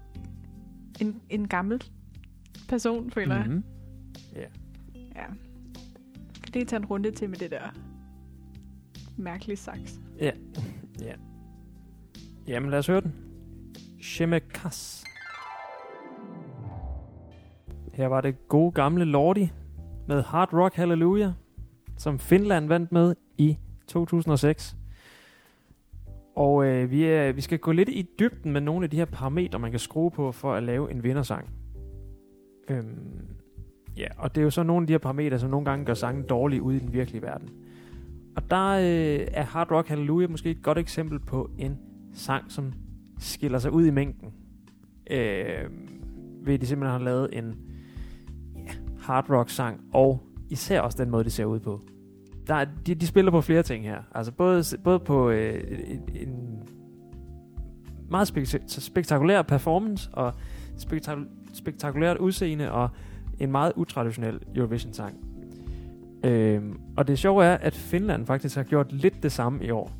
[1.01, 1.83] en, en gammel
[2.69, 3.45] person, føler jeg.
[3.45, 3.63] mm-hmm.
[4.35, 4.45] Ja.
[6.43, 7.75] Kan lige tage en runde til med det der
[9.17, 9.79] mærkelige sax.
[10.19, 10.31] Ja.
[11.01, 11.13] ja.
[12.47, 13.15] Jamen lad os høre den.
[14.01, 15.03] Shemekas.
[17.93, 19.51] Her var det gode gamle Lordi
[20.07, 21.31] med Hard Rock Hallelujah,
[21.97, 24.75] som Finland vandt med i 2006.
[26.35, 29.05] Og øh, vi, er, vi skal gå lidt i dybden med nogle af de her
[29.05, 31.49] parametre, man kan skrue på for at lave en vindersang.
[32.69, 33.27] Øhm,
[33.97, 35.93] ja, og det er jo så nogle af de her parametre, som nogle gange gør
[35.93, 37.49] sangen dårlig ude i den virkelige verden.
[38.35, 41.79] Og der øh, er Hard Rock Hallelujah måske et godt eksempel på en
[42.13, 42.73] sang, som
[43.19, 44.33] skiller sig ud i mængden.
[45.11, 45.69] Øh,
[46.45, 47.55] ved at de simpelthen har lavet en
[48.55, 51.81] ja, hard rock sang, og især også den måde, det ser ud på.
[52.47, 54.01] Der er, de, de spiller på flere ting her.
[54.15, 56.63] Altså både, både på øh, en, en
[58.09, 60.33] meget spek- spektakulær performance, og
[60.77, 62.89] spektak- spektakulært udseende, og
[63.39, 65.17] en meget utraditionel Eurovision-sang.
[66.25, 69.91] Øhm, og det sjove er, at Finland faktisk har gjort lidt det samme i år.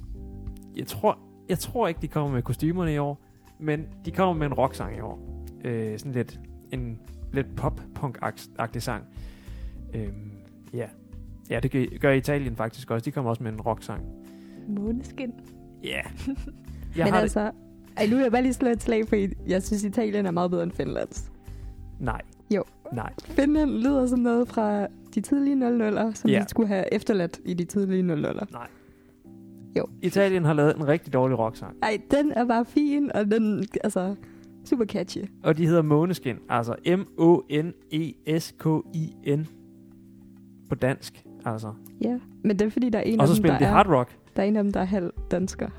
[0.75, 1.19] Jeg tror,
[1.53, 3.21] jeg tror ikke, de kommer med kostymerne i år,
[3.59, 5.45] men de kommer med en rocksang i år.
[5.65, 6.39] Øh, sådan lidt
[6.71, 6.99] en
[7.33, 9.03] lidt pop-punk-agtig sang.
[9.93, 10.31] Øhm,
[10.73, 10.87] ja.
[11.49, 13.05] ja, det gør, Italien faktisk også.
[13.05, 14.03] De kommer også med en rock-sang.
[14.67, 15.31] Måneskin.
[15.83, 15.89] Ja.
[15.89, 16.05] Yeah.
[16.97, 17.51] Jeg Men altså,
[17.97, 19.15] ej, nu vil jeg bare lige slå et slag for,
[19.47, 21.31] jeg synes, Italien er meget bedre end Finlands.
[21.99, 22.21] Nej.
[22.55, 22.63] Jo.
[22.93, 23.13] Nej.
[23.19, 26.43] Finland lyder som noget fra de tidlige 00'er, som yeah.
[26.43, 28.45] de skulle have efterladt i de tidlige 00'er.
[28.51, 28.67] Nej.
[29.77, 29.85] Jo.
[30.01, 31.77] Italien har lavet en rigtig dårlig rocksang.
[31.81, 34.15] Nej, den er bare fin, og den, altså,
[34.65, 35.21] super catchy.
[35.43, 37.87] Og de hedder Måneskin, altså M-O-N-E-S-K-I-N
[40.69, 41.73] på dansk, altså.
[42.01, 44.17] Ja, men det er fordi, der er en og af dem, der de hard rock.
[44.35, 45.69] Der er en af dem, der er halv dansker.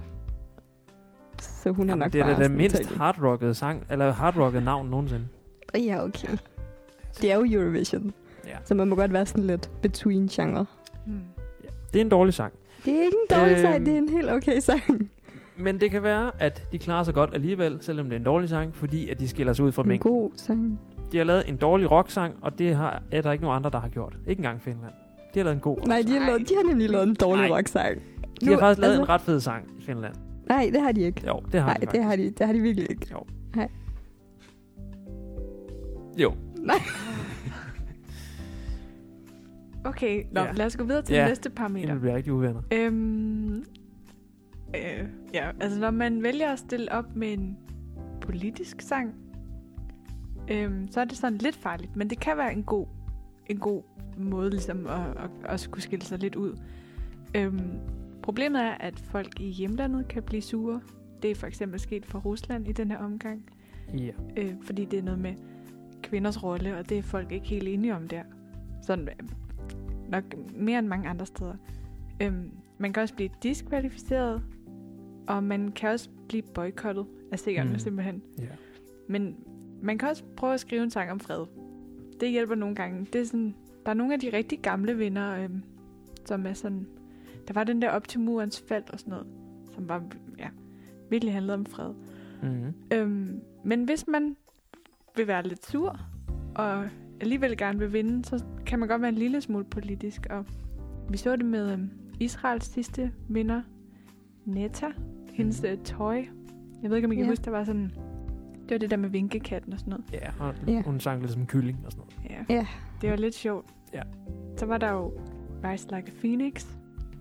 [1.38, 5.24] Så hun er nok det er bare det mindst hardrockede sang, eller hardrockede navn nogensinde.
[5.74, 6.28] Ja, okay.
[7.20, 8.12] Det er jo Eurovision.
[8.46, 8.56] Ja.
[8.64, 10.66] Så man må godt være sådan lidt between genre.
[11.06, 11.20] Hmm.
[11.64, 11.68] Ja.
[11.92, 12.52] Det er en dårlig sang.
[12.84, 15.10] Det er ikke en dårlig øhm, sang, det er en helt okay sang.
[15.56, 18.48] Men det kan være, at de klarer sig godt alligevel, selvom det er en dårlig
[18.48, 20.12] sang, fordi at de skiller sig ud fra mængden.
[20.12, 20.80] En god sang.
[21.12, 23.80] De har lavet en dårlig rock-sang, og det har, er der ikke nogen andre, der
[23.80, 24.16] har gjort.
[24.26, 24.92] Ikke engang Finland.
[25.34, 27.50] De har lavet en god Nej, de har, lavet, de har nemlig lavet en dårlig
[27.50, 28.02] rock-sang.
[28.40, 30.14] De har faktisk lavet altså, en ret fed sang i Finland.
[30.48, 31.22] Nej, det har de ikke.
[31.26, 33.06] Jo, det har Nej, de det har de, det har de virkelig ikke.
[33.12, 33.18] Jo.
[33.56, 33.68] Nej.
[36.16, 36.32] Jo.
[36.56, 36.76] Nej.
[39.84, 40.52] okay, nå, ja.
[40.52, 41.28] lad os gå videre til ja.
[41.28, 41.92] næste par meter.
[41.92, 42.62] Det bliver rigtig uvenner.
[42.72, 43.64] Øhm,
[44.74, 47.56] øh, ja, altså når man vælger at stille op med en
[48.20, 49.14] politisk sang,
[50.50, 52.86] øhm, så er det sådan lidt farligt, men det kan være en god,
[53.46, 53.82] en god
[54.18, 56.56] måde ligesom at, at, at også kunne skille sig lidt ud.
[57.34, 57.70] Øhm,
[58.22, 60.80] problemet er, at folk i hjemlandet kan blive sure.
[61.22, 63.44] Det er for eksempel sket for Rusland i den her omgang.
[63.98, 64.10] Ja.
[64.36, 65.34] Øh, fordi det er noget med
[66.02, 68.22] kvinders rolle, og det er folk ikke helt enige om der.
[68.82, 69.08] Sådan
[70.08, 70.24] nok
[70.56, 71.54] mere end mange andre steder.
[72.22, 74.42] Øhm, man kan også blive diskvalificeret,
[75.26, 77.78] og man kan også blive boykottet af seerne mm.
[77.78, 78.22] simpelthen.
[78.38, 78.44] Ja.
[79.08, 79.36] Men
[79.82, 81.44] man kan også prøve at skrive en sang om fred.
[82.20, 83.06] Det hjælper nogle gange.
[83.12, 83.54] Det er sådan,
[83.86, 85.62] der er nogle af de rigtig gamle vinder, øhm,
[86.24, 86.86] som er sådan...
[87.48, 89.26] Der var den der op til murens fald og sådan noget,
[89.74, 90.04] som var,
[90.38, 90.48] ja,
[91.10, 91.94] virkelig handlede om fred.
[92.42, 92.74] Mm-hmm.
[92.92, 94.36] Øhm, men hvis man
[95.16, 96.00] vil være lidt sur,
[96.54, 96.88] og
[97.24, 100.26] alligevel gerne vil vinde, så kan man godt være en lille smule politisk.
[100.30, 100.46] Og
[101.08, 103.62] vi så det med øhm, Israels sidste vinder,
[104.44, 104.86] Netta,
[105.32, 105.84] hendes mm.
[105.84, 106.24] tøj.
[106.82, 107.30] Jeg ved ikke, om I kan ja.
[107.30, 107.92] huske, der var sådan...
[108.62, 110.04] Det var det der med vinkekatten og sådan noget.
[110.12, 110.82] Ja, og ja.
[110.82, 112.46] hun sang lidt som kylling og sådan noget.
[112.48, 112.54] Ja.
[112.54, 112.66] ja.
[113.00, 113.66] Det var lidt sjovt.
[113.94, 114.02] Ja.
[114.56, 115.12] Så var der jo
[115.64, 116.66] Rise Like a Phoenix,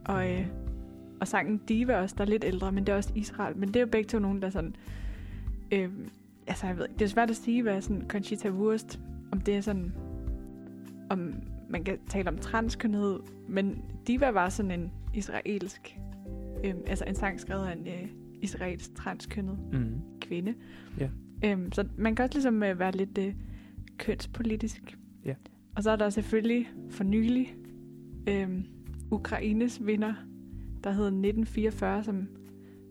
[0.06, 0.46] og, øh,
[1.22, 3.58] og sangen Diva også, der er lidt ældre, men det er også Israel.
[3.58, 4.76] Men det er jo begge to nogen, der sådan...
[5.72, 5.90] Øh,
[6.48, 9.00] altså, jeg ved det er svært at sige, hvad sådan Conchita Wurst,
[9.34, 9.94] om det er sådan...
[11.10, 11.34] Om
[11.70, 15.98] man kan tale om transkønnhed, men Diva var sådan en israelsk...
[16.66, 18.10] Øh, altså en sang skrevet af en øh,
[18.42, 20.02] israelsk transkønnet mm.
[20.22, 20.54] kvinde.
[21.00, 21.10] Ja.
[21.46, 23.34] Øhm, så man kan også ligesom øh, være lidt øh,
[23.98, 24.98] kønspolitisk.
[25.26, 25.34] Ja.
[25.76, 27.56] Og så er der selvfølgelig for nylig
[28.30, 28.50] øh,
[29.12, 30.14] Ukraines vinder,
[30.84, 32.28] der hed 1944, som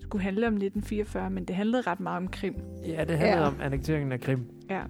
[0.01, 2.55] skulle handle om 1944, men det handlede ret meget om Krim.
[2.87, 3.47] Ja, det handlede ja.
[3.47, 4.45] om annekteringen af Krim.
[4.71, 4.83] Ja.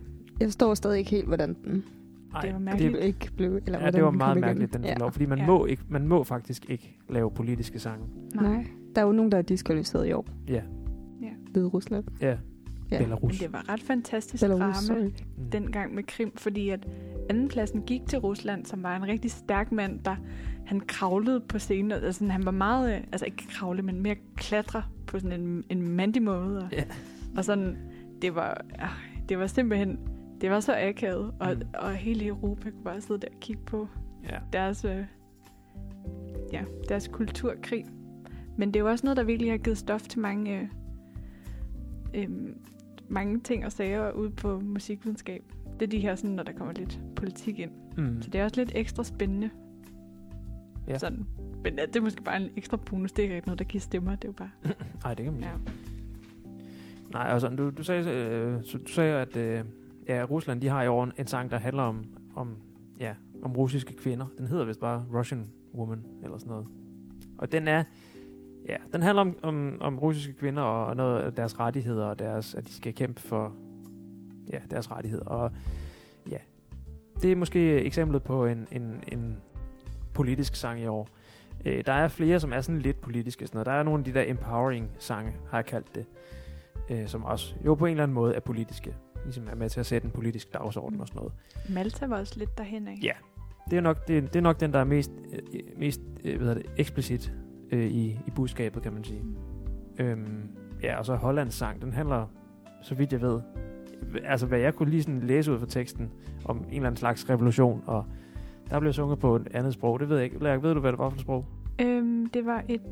[0.42, 1.84] Jeg forstår stadig ikke helt, hvordan den
[2.34, 2.92] Ej, det var mærkeligt.
[2.92, 4.94] Det ikke blev, eller ja, det var meget mærkeligt, den ja.
[4.94, 5.46] lov, fordi man, ja.
[5.46, 8.06] må ikke, man må faktisk ikke lave politiske sange.
[8.34, 8.52] Nej.
[8.52, 8.66] Nej.
[8.94, 10.26] Der er jo nogen, der er diskvalificeret i år.
[10.48, 10.62] Ja.
[11.22, 11.28] Ja.
[11.54, 12.04] Ved Rusland.
[12.20, 12.36] Ja.
[12.90, 12.98] ja.
[12.98, 13.22] Belarus.
[13.22, 15.10] Men det var ret fantastisk Belarus, drama sorry.
[15.38, 15.50] Mm.
[15.52, 16.86] dengang med Krim, fordi at
[17.30, 20.16] andenpladsen gik til Rusland, som var en rigtig stærk mand, der
[20.66, 21.92] han kravlede på scenen.
[21.92, 25.88] Altså, han var meget, øh, altså ikke kravle, men mere klatre på sådan en, en
[25.88, 26.58] mandig måde.
[26.58, 26.84] Og, Ja.
[27.36, 27.76] og sådan,
[28.22, 28.88] det var, ah,
[29.28, 29.98] det var simpelthen,
[30.42, 31.62] det var så akavet, og, Mm.
[31.74, 33.88] og hele Europa kunne bare sidde der og kigge på
[34.30, 34.38] Ja.
[34.52, 35.04] deres, øh,
[36.52, 37.84] ja, deres kulturkrig.
[38.58, 40.68] Men det er jo også noget, der virkelig har givet stof til mange, øh,
[42.14, 42.28] øh,
[43.08, 45.42] mange ting og sager ude på musikvidenskab.
[45.80, 47.70] Det er de her, sådan, når der kommer lidt politik ind.
[47.96, 48.22] Mm.
[48.22, 49.50] Så det er også lidt ekstra spændende.
[50.88, 50.98] Ja.
[50.98, 51.26] Sådan.
[51.64, 53.12] Men ja, det er måske bare en ekstra bonus.
[53.12, 54.14] Det er ikke noget, der giver stemmer.
[54.14, 54.50] Det er jo bare...
[55.04, 55.48] Nej, det kan man Ja.
[57.12, 59.64] Nej, altså, du, du sagde, øh, du sagde at øh,
[60.08, 62.04] ja, Rusland de har i år en, sang, der handler om,
[62.36, 62.56] om,
[63.00, 64.26] ja, om russiske kvinder.
[64.38, 66.66] Den hedder vist bare Russian Woman, eller sådan noget.
[67.38, 67.84] Og den er,
[68.68, 72.18] ja, den handler om, om, om russiske kvinder og, og noget af deres rettigheder, og
[72.18, 73.52] deres, at de skal kæmpe for
[74.52, 75.24] ja, deres rettigheder.
[75.24, 75.52] Og
[76.30, 76.38] ja,
[77.22, 79.36] det er måske eksemplet på en, en, en
[80.14, 81.08] politisk sang i år.
[81.64, 83.46] Øh, der er flere, som er sådan lidt politiske.
[83.46, 83.66] Sådan noget.
[83.66, 86.06] Der er nogle af de der empowering sange, har jeg kaldt det,
[86.90, 88.94] øh, som også jo på en eller anden måde er politiske.
[89.24, 91.32] Ligesom er med til at sætte en politisk dagsorden og sådan noget.
[91.68, 92.98] Malta var også lidt derhen af.
[93.02, 93.12] Ja.
[93.70, 96.54] Det er nok, det, det er nok den, der er mest, øh, mest øh, hvad
[96.54, 97.32] det, eksplicit
[97.70, 99.22] øh, i, i budskabet, kan man sige.
[99.98, 100.48] Øhm,
[100.82, 102.26] ja, og så Hollands sang, den handler,
[102.82, 103.40] så vidt jeg ved,
[104.24, 106.10] altså hvad jeg kunne lige sådan læse ud fra teksten
[106.44, 108.04] om en eller anden slags revolution, og
[108.70, 110.00] der blev sunget på et andet sprog.
[110.00, 110.44] Det ved jeg ikke.
[110.44, 111.46] Lærk, ved du, hvad det var for et sprog?
[111.80, 112.82] Øhm, det var et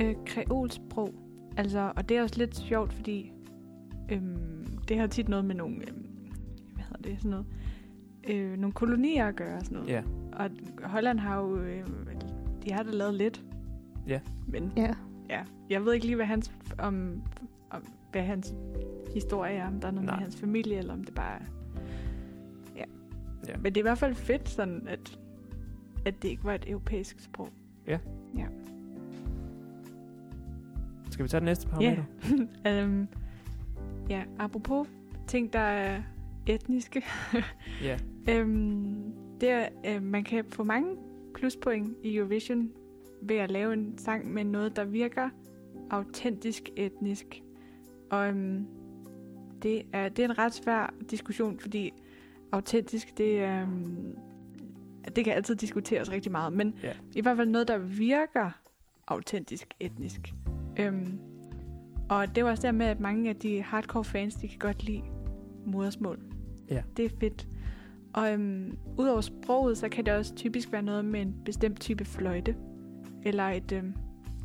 [0.00, 1.14] øh, kreolsprog.
[1.56, 3.32] Altså, og det er også lidt sjovt, fordi
[4.12, 6.06] øhm, det har tit noget med nogle, øhm,
[6.74, 7.46] hvad hedder det, sådan noget,
[8.28, 9.90] øh, nogle kolonier at gøre og sådan noget.
[9.90, 10.02] Ja.
[10.32, 10.50] Og
[10.84, 11.86] Holland har jo, øh,
[12.64, 13.42] de har da lavet lidt.
[14.08, 14.20] Ja.
[14.46, 14.90] Men Ja.
[15.30, 17.22] ja, jeg ved ikke lige, hvad hans, om,
[17.70, 18.54] om, hvad hans
[19.14, 20.14] historie er, om der er noget Nej.
[20.16, 21.44] med hans familie, eller om det bare er...
[22.76, 22.84] Ja.
[23.48, 23.56] Ja.
[23.56, 25.18] Men det er i hvert fald fedt, sådan at,
[26.06, 27.48] at det ikke var et europæisk sprog.
[31.10, 32.02] Skal vi tage den næste parameter?
[32.84, 33.08] øhm,
[34.12, 34.88] ja, apropos
[35.26, 36.02] ting, der er
[36.46, 37.02] etniske.
[37.82, 37.98] Ja.
[38.30, 40.96] øhm, det er, øh, man kan få mange
[41.34, 42.70] pluspoint i Eurovision
[43.22, 45.28] ved at lave en sang med noget, der virker
[45.90, 47.42] autentisk etnisk.
[48.10, 48.66] Og øhm,
[49.62, 51.92] det, er, det er en ret svær diskussion, fordi
[52.52, 53.40] autentisk, det.
[53.48, 54.16] Øhm,
[55.16, 56.92] det kan altid diskuteres rigtig meget, men Ja.
[57.14, 58.50] i hvert fald noget, der virker
[59.08, 60.34] autentisk etnisk.
[60.78, 61.18] Øhm,
[62.12, 64.84] og det var også der med, at mange af de hardcore fans, de kan godt
[64.84, 65.02] lide
[65.66, 66.18] modersmål.
[66.70, 66.82] Ja.
[66.96, 67.48] Det er fedt.
[68.12, 72.04] Og øhm, udover sproget, så kan det også typisk være noget med en bestemt type
[72.04, 72.56] fløjte.
[73.22, 73.94] Eller et, øhm,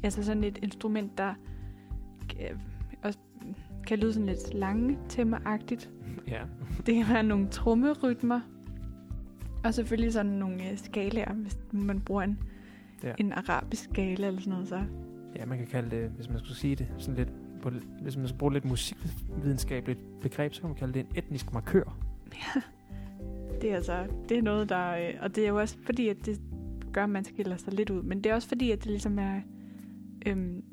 [0.03, 1.33] altså sådan et instrument, der
[2.29, 2.61] kan,
[3.03, 3.19] også
[3.87, 5.89] kan lyde sådan lidt lange temmeagtigt.
[6.27, 6.41] Ja.
[6.85, 8.39] Det kan være nogle trommerytmer.
[9.63, 12.39] Og selvfølgelig sådan nogle øh, skalaer, hvis man bruger en,
[13.03, 13.13] ja.
[13.17, 14.67] en arabisk skala eller sådan noget.
[14.67, 14.83] Så.
[15.35, 17.29] ja, man kan kalde det, hvis man skulle sige det, sådan lidt,
[17.61, 17.69] på,
[18.01, 21.97] hvis man skulle bruge lidt musikvidenskabeligt begreb, så kan man kalde det en etnisk markør.
[23.61, 24.91] Det er altså det er noget, der...
[24.91, 26.41] øh, Og det er jo også fordi, at det
[26.93, 28.01] gør, at man skiller sig lidt ud.
[28.03, 29.39] Men det er også fordi, at det ligesom er...
[30.25, 30.63] Øhm,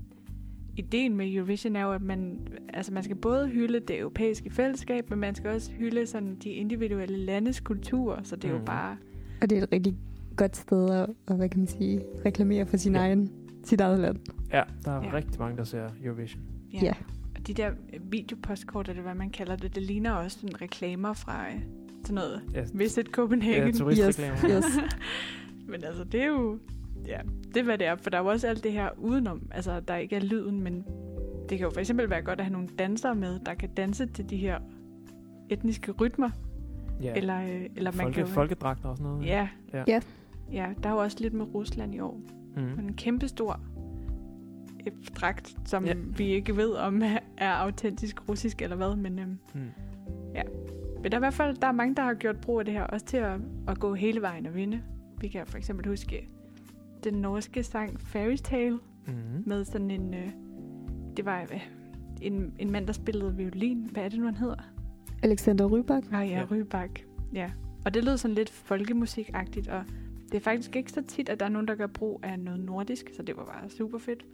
[0.77, 2.39] ideen med Eurovision er jo, at man,
[2.75, 6.49] altså man skal både hylde det europæiske fællesskab, men man skal også hylde sådan de
[6.51, 8.59] individuelle landes kultur, så det er Mhm.
[8.59, 8.97] jo bare...
[9.43, 9.97] Og det er et rigtig
[10.37, 12.99] godt sted at, at hvad kan man sige, reklamere for sin Ja.
[13.01, 13.07] ja.
[13.07, 13.31] egen,
[13.65, 14.17] sit eget land.
[14.53, 15.13] Ja, der er Ja.
[15.15, 16.43] rigtig mange, der ser Eurovision.
[16.83, 16.93] Ja.
[17.37, 21.13] Og de der øh, videopostkort, eller hvad man kalder det, det ligner også sådan reklamer
[21.13, 21.61] fra øh,
[22.03, 23.75] sådan noget Ja, Visit ja Copenhagen.
[23.75, 24.57] turistreklamer.
[24.57, 24.65] Yes.
[25.71, 26.59] Men altså, det er jo...
[27.07, 27.97] Ja, det er, hvad det er.
[27.97, 29.43] For der er jo også alt det her udenom.
[29.51, 30.85] Altså, der ikke er lyden, men
[31.49, 34.07] det kan jo for eksempel være godt at have nogle dansere med, der kan danse
[34.07, 34.59] til de her
[35.51, 36.31] etniske rytmer.
[37.03, 37.07] Ja.
[37.07, 37.15] Ja.
[37.15, 38.29] Eller, øh, eller man Folke, kan jo...
[38.31, 39.27] folkedragter og sådan noget.
[39.27, 39.49] Ja.
[39.73, 39.85] Ja.
[39.87, 40.01] Ja.
[40.53, 42.21] Ja, der er jo også lidt med Rusland i år.
[42.57, 42.79] Mm.
[42.79, 43.61] En kæmpe stor
[45.17, 45.91] dragt, som Ja.
[45.95, 45.99] ja.
[46.17, 47.03] vi ikke ved, om
[47.39, 49.19] er autentisk russisk eller hvad, men...
[49.19, 49.61] Øhm, Mm.
[51.03, 52.75] Men der er i hvert fald der er mange, der har gjort brug af det
[52.75, 54.83] her, også til at, at gå hele vejen og vinde.
[55.21, 56.29] Vi kan for eksempel huske
[57.05, 59.13] den norske sang Fairy Tale Mm.
[59.47, 60.15] med sådan en...
[60.15, 60.31] Øh,
[61.17, 61.61] det var øh,
[62.23, 63.89] en, en mand, der spillede violin.
[63.93, 64.57] Hvad er det nu, han hedder?
[65.23, 66.03] Alexander Rybak.
[66.13, 66.39] Ah ja, Ja.
[66.39, 66.45] ja.
[66.51, 67.01] Rybak.
[67.35, 67.51] Ja.
[67.85, 69.85] Og det lød sådan lidt folkemusikagtigt, og
[70.33, 72.61] det er faktisk ikke så tit, at der er nogen, der gør brug af noget
[72.61, 74.25] nordisk, så det var bare super fedt.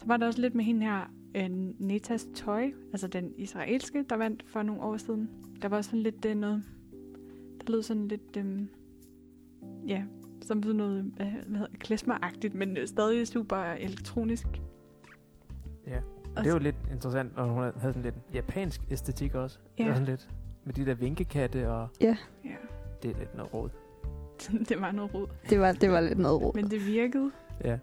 [0.00, 4.16] Så var der også lidt med hende her, øh, Netas Toy, altså den israelske, der
[4.16, 5.30] vandt for nogle år siden.
[5.62, 6.62] Der var sådan lidt øh, noget,
[7.60, 8.60] der lød sådan lidt, øh,
[9.88, 10.04] ja,
[10.42, 14.46] som sådan noget, hvad, hvad hedder klesmeragtigt, men øh, stadig super elektronisk.
[15.86, 16.00] Ja.
[16.36, 19.58] Og Det er jo lidt interessant, og hun havde sådan lidt japansk æstetik også.
[19.78, 19.82] Ja.
[19.82, 20.30] Det var sådan lidt
[20.64, 22.16] med de der vinkekatte, og Ja,
[23.02, 23.70] det er lidt noget råd.
[24.68, 25.26] det var noget rod.
[25.50, 26.54] Det var, det var lidt noget råd.
[26.54, 27.30] Men det virkede.
[27.64, 27.78] Ja.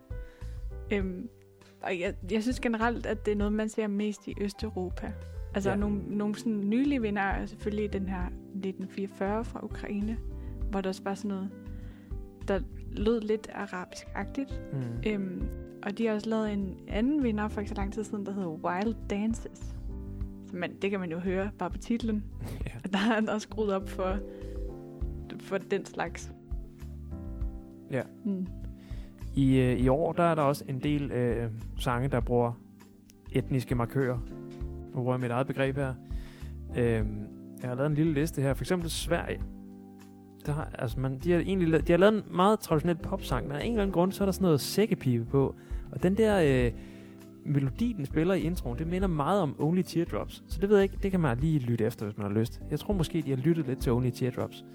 [0.93, 1.29] Øhm,
[1.81, 5.11] og jeg, jeg synes generelt, at det er noget, man ser mest i Østeuropa.
[5.55, 5.75] Altså Ja.
[5.75, 10.17] nogle, nogle sådan nylige vinder er selvfølgelig den her 1944 fra Ukraine,
[10.71, 11.49] hvor der også var sådan noget,
[12.47, 12.59] der
[12.91, 14.61] lød lidt arabisk-agtigt.
[14.73, 14.79] Mm.
[15.11, 15.47] Øhm,
[15.83, 18.31] og de har også lavet en anden vinder for ikke så lang tid siden, der
[18.33, 19.75] hedder Wild Dances.
[20.49, 22.23] Så man, det kan man jo høre bare på titlen.
[22.65, 22.71] Ja.
[22.83, 24.17] Og der er han også skruet op for,
[25.39, 26.31] for den slags.
[27.91, 28.01] Ja.
[28.25, 28.47] Mm.
[29.37, 32.51] I, øh, I år der er der også en del øh, sange, der bruger
[33.31, 34.17] etniske markører.
[34.93, 35.93] Nu bruger jeg mit eget begreb her.
[36.77, 37.05] Øh,
[37.61, 38.53] jeg har lavet en lille liste her.
[38.53, 39.41] For eksempel Sverige.
[40.45, 43.47] Der har, altså man, de, har egentlig, lavet- de har lavet en meget traditionel popsang,
[43.47, 45.55] men af en eller anden grund, så er der sådan noget sækkepipe på.
[45.91, 46.71] Og den der øh,
[47.45, 50.43] melodi, den spiller i introen, det minder meget om Only Teardrops.
[50.47, 52.61] Så det ved jeg ikke, det kan man lige lytte efter, hvis man har lyst.
[52.71, 54.65] Jeg tror måske, de har lyttet lidt til Only Teardrops.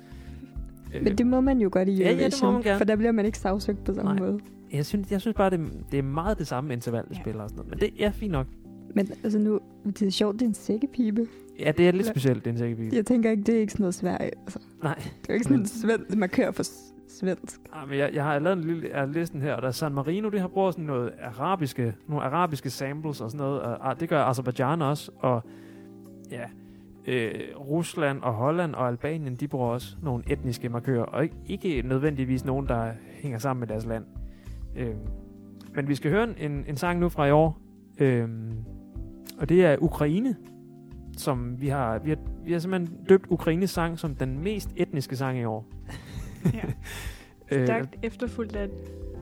[0.94, 2.78] Øh, Men det må man jo godt i Ja, ja, det må Eurovision, man gerne.
[2.78, 4.20] for der bliver man ikke sagsøgt på samme Nej.
[4.20, 4.40] måde.
[4.72, 5.61] jeg, synes, jeg synes bare, det,
[5.92, 7.20] det er meget det samme interval, det Ja.
[7.20, 7.70] spiller og sådan noget.
[7.70, 8.46] Men det er fint nok.
[8.94, 11.26] Men altså nu, det er sjovt, det er en sækkepibe.
[11.61, 12.11] Ja, det er lidt Ja.
[12.12, 12.96] specielt, den sækkepipe.
[12.96, 14.31] Jeg tænker ikke, det er ikke sådan noget Sverige.
[14.42, 14.94] Altså, Nej.
[15.22, 16.62] det er ikke sådan Men- en svensk, man kører for
[17.09, 17.61] svensk.
[17.72, 19.92] Ah, men jeg, jeg har lavet en lille har listen her, og der er San
[19.94, 23.61] Marino, det har brugt sådan noget arabiske, nogle arabiske samples og sådan noget.
[23.61, 25.42] Og, ah, det gør Azerbaijan også, og
[26.31, 26.42] ja,
[27.06, 32.44] Øh, Rusland og Holland og Albanien, de bruger også nogle etniske markører, og ikke, nødvendigvis
[32.44, 34.04] nogen, der hænger sammen med deres land.
[34.76, 34.94] Øh,
[35.74, 37.58] men vi skal høre en, en sang nu fra i år,
[37.98, 38.28] øh,
[39.38, 40.36] og det er Ukraine,
[41.16, 45.16] som vi har, vi har, vi har simpelthen døbt Ukraines sang som den mest etniske
[45.16, 45.66] sang i år.
[46.54, 46.62] Ja.
[47.52, 48.68] Øh, Stærkt efterfulgt af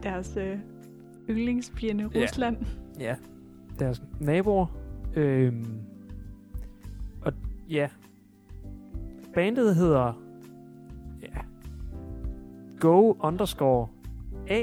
[0.02, 0.58] deres øh,
[1.30, 2.22] yndlingsfjende Ja.
[2.22, 2.56] Rusland.
[3.00, 3.14] Ja,
[3.78, 4.66] deres naboer.
[5.16, 5.22] Og
[7.70, 7.88] ja,
[9.35, 10.22] bandet hedder
[11.22, 11.38] ja,
[12.80, 13.88] Go underscore
[14.48, 14.62] A.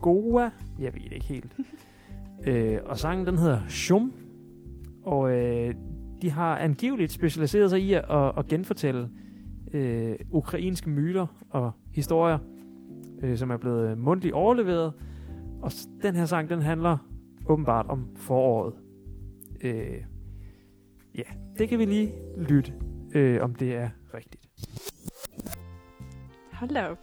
[0.00, 0.50] Goa.
[0.78, 1.56] Jeg ved det ikke helt.
[2.46, 4.12] øh, og sangen den hedder Shum.
[5.04, 5.74] Og øh,
[6.22, 9.10] de har angiveligt specialiseret sig i at, at, at genfortælle
[9.72, 12.38] øh, ukrainske myter og historier,
[13.22, 14.92] øh, som er blevet mundtligt overleveret.
[15.62, 15.72] Og
[16.02, 16.98] den her sang, den handler
[17.48, 18.74] åbenbart om foråret.
[19.60, 20.04] Øh,
[21.18, 21.22] ja,
[21.58, 22.72] det kan vi lige lytte,
[23.14, 24.42] øh, om det er rigtigt.
[26.52, 27.02] Hold da op.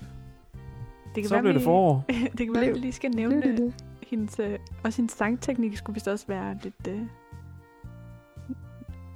[1.15, 2.05] Det kan Så være, det vi- forår.
[2.37, 3.73] det kan være, Blev- vi lige skal Blev nævne det det.
[3.73, 3.85] det?
[4.07, 7.01] Hendes, øh, også hendes sangteknik skulle vist også være lidt øh,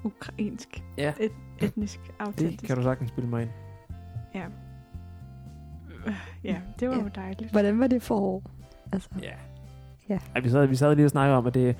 [0.03, 1.31] ukrainsk, Ja, et,
[1.61, 2.63] etnisk, det autentisk.
[2.67, 3.51] kan du sagtens spille mig ind.
[4.35, 4.45] Ja.
[6.43, 7.01] Ja, det var Ja.
[7.01, 7.51] jo dejligt.
[7.51, 8.43] Hvordan var det forår?
[8.93, 9.31] Altså, Ja.
[10.09, 10.19] Ja.
[10.35, 11.75] Ej, vi, sad, vi sad lige og snakkede om, at det,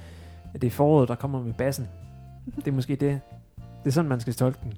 [0.53, 1.87] at det er foråret, der kommer med bassen.
[2.55, 3.21] Det er måske det.
[3.57, 4.73] Det er sådan, man skal tolke den.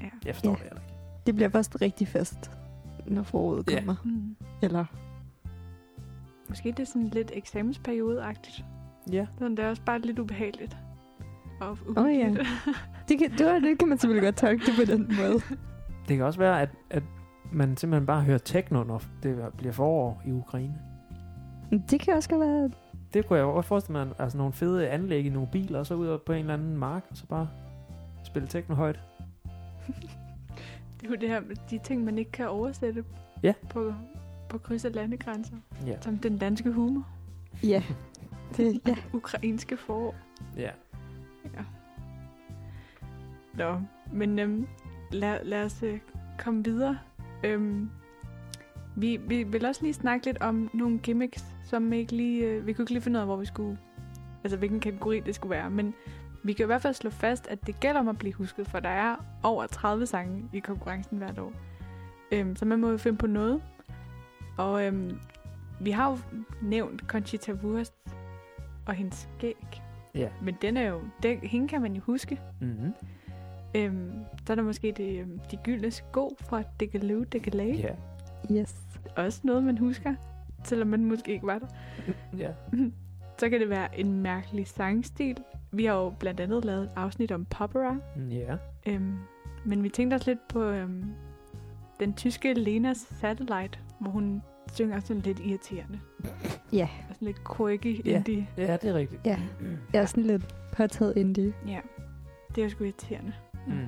[0.00, 0.08] Ja.
[0.26, 0.54] Jeg forstår Ja.
[0.54, 0.94] det heller ikke.
[1.26, 2.50] det bliver først rigtig fest,
[3.06, 3.78] når foråret Ja.
[3.78, 3.94] kommer.
[4.04, 4.36] Mm.
[4.62, 4.84] Eller,
[6.48, 8.64] Måske det er sådan lidt eksamensperiodeagtigt.
[9.12, 9.26] Ja.
[9.38, 10.76] Sådan, det er også bare lidt ubehageligt.
[11.60, 12.48] Og Åh, uhyggeligt.
[13.08, 15.40] det kan, det, var, det kan man selvfølgelig godt tolke det på den måde.
[16.08, 17.02] Det kan også være, at, at
[17.52, 20.74] man simpelthen bare hører techno, når det bliver forår i Ukraine.
[21.90, 22.70] Det kan også godt være,
[23.14, 25.86] Det kunne jeg jo godt forestille mig, altså nogle fede anlæg i nogle biler, og
[25.86, 27.48] så ud på en eller anden mark, og så bare
[28.24, 29.00] spille techno højt.
[31.00, 33.04] Det er jo det her med de ting, man ikke kan oversætte
[33.42, 33.54] Ja.
[33.70, 33.94] på,
[34.48, 35.56] på kryds af landegrænser.
[35.86, 36.00] Ja.
[36.00, 37.06] Som den danske humor.
[37.62, 37.82] ja.
[38.56, 38.96] Det, ja.
[39.12, 40.14] Ukrainske forår.
[40.56, 40.70] Ja.
[43.54, 43.80] Nå,
[44.12, 44.66] men øhm,
[45.12, 45.98] lad, lad os øh,
[46.38, 46.98] komme videre.
[47.44, 47.90] Øhm,
[48.96, 52.46] vi, vi vil også lige snakke lidt om nogle gimmicks, som ikke lige...
[52.46, 53.78] Øh, vi kunne ikke lige finde ud af, hvor vi skulle...
[54.44, 55.70] Altså, hvilken kategori det skulle være.
[55.70, 55.94] Men
[56.42, 58.80] vi kan i hvert fald slå fast, at det gælder om at blive husket, for
[58.80, 61.52] der er over 30 sange i konkurrencen hvert år.
[62.32, 63.62] Øhm, så man må jo finde på noget.
[64.58, 65.18] Og øhm,
[65.80, 66.18] vi har jo
[66.62, 67.94] nævnt Conchita Wurst
[68.86, 69.82] og hendes skæg.
[70.14, 70.28] Ja.
[70.42, 71.00] Men den er jo...
[71.22, 72.40] Den, hende kan man jo huske.
[72.60, 72.92] Mm-hmm.
[73.76, 77.78] Øhm, så er der måske det, øhm, de gyldne sko fra Diggaloo Diggalay.
[77.78, 77.94] Ja.
[78.52, 78.76] Yes.
[79.16, 80.14] Også noget, man husker,
[80.66, 81.66] selvom man måske ikke var der.
[82.38, 82.50] Ja.
[83.38, 85.36] Så kan det være en mærkelig sangstil.
[85.72, 87.96] Vi har jo blandt andet lavet et afsnit om Popera.
[88.30, 88.56] Ja.
[88.86, 89.16] Øhm,
[89.64, 91.04] men vi tænkte også lidt på øhm,
[92.00, 95.98] den tyske Lenas Satellite, hvor hun synger sådan lidt irriterende.
[96.72, 96.88] Ja.
[97.08, 98.16] Og sådan lidt quirky Ja.
[98.16, 98.46] indie.
[98.56, 99.20] Ja, det er rigtigt.
[99.26, 99.38] Ja.
[99.92, 101.52] Jeg er sådan lidt påtaget indie.
[101.66, 101.80] Ja,
[102.54, 103.32] det er jo sgu irriterende.
[103.66, 103.86] Mm.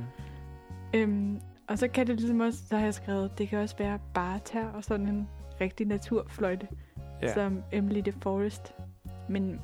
[0.95, 3.99] Øhm, og så kan det ligesom også, så har jeg skrevet, det kan også være
[4.15, 5.29] barter og sådan en
[5.61, 6.69] rigtig naturfløjte,
[7.23, 7.27] Ja.
[7.27, 7.35] ja.
[7.35, 8.75] som Emily the Forest.
[9.29, 9.61] Men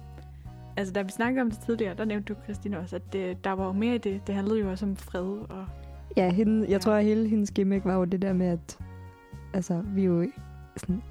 [0.77, 3.51] altså, da vi snakkede om det tidligere, der nævnte du, Christine, også, at det, der
[3.53, 4.27] var jo mere i det.
[4.27, 5.23] Det handlede jo også om fred.
[5.51, 5.67] Og,
[6.17, 6.79] Ja, hende, jeg Ja.
[6.79, 8.79] tror, at hele hendes gimmick var jo det der med, at
[9.53, 10.31] altså, vi jo
[10.77, 11.03] sådan,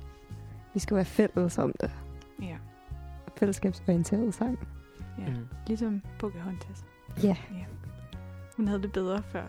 [0.73, 1.91] vi skal være fælles om det.
[2.41, 2.57] ja,
[3.37, 4.59] Fællesskabsorienteret sang.
[5.19, 5.29] ja.
[5.29, 5.47] Mm.
[5.67, 6.85] Ligesom Pocahontas.
[7.23, 7.35] Ja.
[7.51, 7.65] ja.
[8.57, 9.43] Hun havde det bedre før,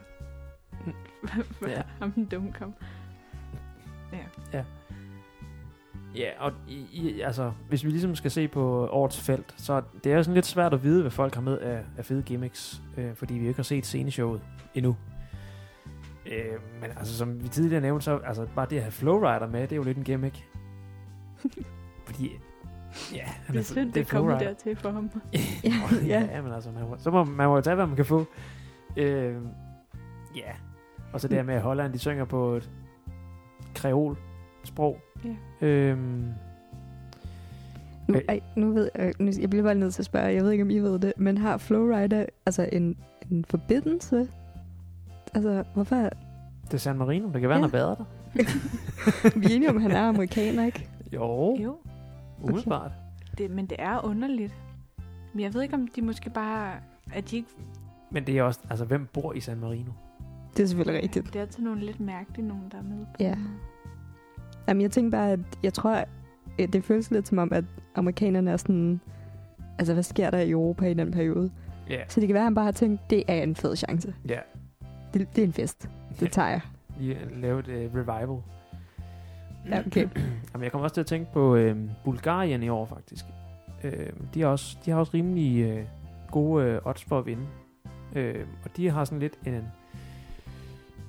[1.61, 1.71] før Ja.
[1.77, 1.83] ja.
[1.99, 2.75] ham den dumme kom.
[4.53, 4.65] Ja,
[6.39, 10.23] og i, i, altså, hvis vi ligesom skal se på årets felt, så det er
[10.23, 13.35] sådan lidt svært at vide, hvad folk har med af, af fede gimmicks, øh, fordi
[13.35, 14.41] vi jo ikke har set sceneshowet
[14.75, 14.97] endnu.
[16.27, 19.61] Øh, men altså, som vi tidligere nævnte, så altså, bare det at have Flowrider med,
[19.61, 20.49] det er jo lidt en gimmick.
[22.07, 22.31] fordi,
[23.15, 25.11] ja, han Det er synd, det er kommet dertil for ham.
[25.33, 25.73] Ja, ja,
[26.07, 26.29] ja.
[26.35, 28.27] ja, men altså, man så må man må jo tage, hvad man kan få.
[28.97, 29.37] Øh,
[30.37, 30.53] ja,
[31.13, 32.71] og så det her med, at Holland, de synger på et
[33.75, 34.17] kreol
[34.65, 34.99] sprog.
[35.25, 35.67] Ja.
[35.67, 36.25] Øhm,
[38.09, 40.51] Nu, ej, nu ved jeg, nu, jeg bliver bare nødt til at spørge, jeg ved
[40.51, 42.97] ikke, om I ved det, men har Flowrider altså en,
[43.31, 44.29] en forbindelse?
[45.35, 45.97] Altså, hvorfor?
[46.65, 47.63] det er San Marino, det kan være, Ja.
[47.65, 48.05] han har været der.
[49.41, 50.89] Vi er enige om, han er amerikaner, ikke?
[51.13, 51.77] Jo, Jo,
[52.43, 52.93] umiddelbart.
[53.39, 54.55] det, men det er underligt.
[55.35, 56.73] Men jeg ved ikke, om de måske bare...
[57.15, 57.49] At de ikke,
[58.11, 59.91] Men det er også, altså, hvem bor i San Marino?
[60.57, 61.27] Det er selvfølgelig rigtigt.
[61.27, 62.99] det er altid nogle lidt mærkelige nogen, der er med.
[63.07, 63.31] På Ja.
[63.31, 63.49] den.
[64.69, 65.91] Jamen, jeg tænker bare, at jeg tror,
[66.59, 69.01] at det føles lidt som om, at amerikanerne er sådan...
[69.79, 71.51] Altså, hvad sker der i Europa i den periode?
[71.91, 72.01] Ja.
[72.09, 74.15] Så det kan være, at han bare har tænkt, det er en fed chance.
[74.29, 74.39] Ja.
[75.15, 75.89] Det, det er en fest.
[76.21, 76.61] Det tager jeg.
[76.99, 78.39] Lige lave et uh, revival.
[79.71, 80.09] Ja, okay.
[80.53, 83.25] Jamen, jeg kommer også til at tænke på øh, Bulgarien i år, faktisk.
[83.85, 85.85] Øh, de, er også, de har også rimelig øh,
[86.31, 87.47] gode øh, odds for at vinde.
[88.17, 89.63] Øh, og de har sådan lidt en...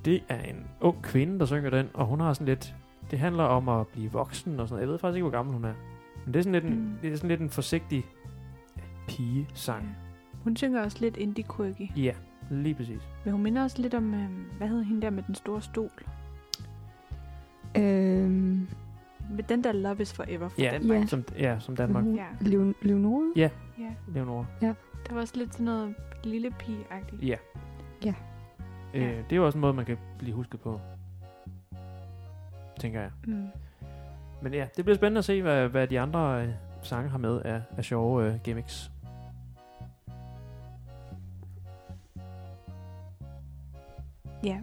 [0.06, 2.76] Det er en ung kvinde, der synger den, og hun har sådan lidt...
[3.14, 4.82] Det handler om at blive voksen og sådan noget.
[4.82, 5.74] Jeg ved faktisk ikke, hvor gammel hun er.
[6.26, 6.94] Men det er sådan lidt en, Mm.
[7.02, 8.06] det er sådan lidt en forsigtig
[9.08, 9.96] pige-sang.
[10.44, 11.98] Hun synger også lidt indie quirky.
[11.98, 12.14] Ja,
[12.52, 13.02] lige præcis.
[13.24, 15.90] Men hun minder også lidt om, øh, hvad hed hende der med den store stol?
[17.78, 18.68] øhm,
[19.32, 20.72] Med den der Love is Forever fra Ja.
[20.72, 21.02] Danmark.
[21.02, 21.06] Ja.
[21.06, 22.04] Som, ja, som Danmark.
[22.06, 22.16] mhm.
[22.16, 22.26] Ja.
[22.42, 23.32] Leon- Leonora?
[23.36, 23.50] Ja,
[23.80, 23.90] ja.
[24.14, 24.46] Leonora.
[24.62, 24.74] Der
[25.14, 27.24] var også lidt sådan noget lille pige-agtigt.
[27.24, 27.36] Ja.
[28.06, 28.14] Ja.
[28.94, 29.08] Øh, Ja.
[29.08, 30.80] det er jo også en måde, man kan blive husket på.
[32.80, 33.12] Tænker jeg.
[33.28, 33.48] Mm.
[34.42, 36.50] Men ja, det bliver spændende at se, hvad, hvad de andre øh,
[36.82, 38.92] sange har med af, af sjove øh, gimmicks.
[44.44, 44.58] Ja.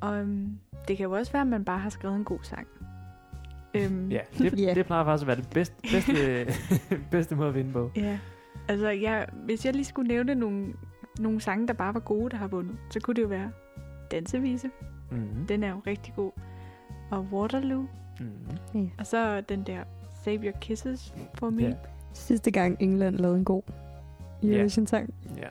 [0.00, 0.58] Og øhm,
[0.88, 2.66] det kan jo også være, at man bare har skrevet en god sang.
[3.74, 4.74] Øhm, Ja, det, Ja.
[4.74, 6.46] det plejer faktisk at være det bedste, bedste,
[7.10, 7.90] bedste måde at vinde på.
[7.96, 8.18] Ja.
[8.68, 10.72] Altså, jeg, hvis jeg lige skulle nævne nogle,
[11.18, 13.50] nogle sange, der bare var gode, der har vundet, så kunne det jo være
[14.10, 14.70] Dansevise.
[15.10, 15.46] Mm-hmm.
[15.46, 16.32] Den er jo rigtig god.
[17.12, 17.86] Og Waterloo.
[18.20, 18.90] Mm-hmm.
[18.98, 19.84] Og så den der
[20.24, 21.62] Save Your Kisses for me.
[21.62, 21.72] Ja.
[22.12, 23.62] Sidste gang England lavede en god
[24.42, 25.14] Eurovision-sang.
[25.36, 25.48] Ja.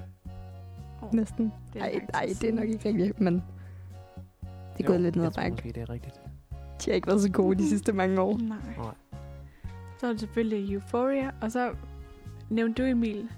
[1.02, 1.54] Oh, Næsten.
[1.74, 2.02] det Nej,
[2.42, 3.34] det er nok ikke rigtigt, men
[4.78, 5.52] det er gået Jo, lidt ned ad jeg bakke.
[5.52, 6.16] Måske, det er rigtigt.
[6.52, 8.38] De har ikke været så gode de sidste mange år.
[8.38, 8.58] Nej.
[8.78, 8.94] Nej.
[10.00, 11.32] Så er det selvfølgelig Euphoria.
[11.42, 11.74] Og så
[12.50, 13.30] nævnte du, Emil,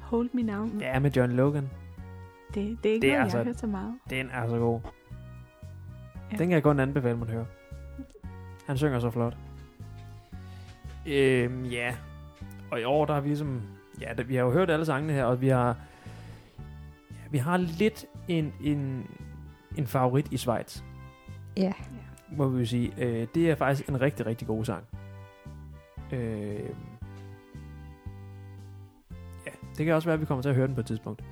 [0.00, 0.68] Hold Me Now.
[0.80, 1.68] Ja, med John Logan.
[2.54, 3.94] Det, det er ikke Det er det noget, altså- jeg har hørt så meget.
[4.10, 4.80] Den er så god.
[6.32, 6.36] Ja.
[6.36, 7.44] Den kan jeg kun anbefale, man hører.
[8.68, 9.36] Han synger så flot.
[11.06, 11.94] Øhm, ja.
[12.70, 13.62] Og i år, der har vi ligesom...
[14.00, 15.76] Ja, der, vi har jo hørt alle sangene her, og vi har...
[17.10, 19.06] Ja, vi har lidt en, en,
[19.76, 20.82] en favorit i Schweiz,
[21.56, 21.72] Ja.
[22.32, 22.92] må vi jo sige.
[22.98, 24.84] Øh, det er faktisk en rigtig, rigtig god sang.
[26.12, 26.70] Øh,
[29.46, 31.24] ja, det kan også være, at vi kommer til at høre den på et tidspunkt.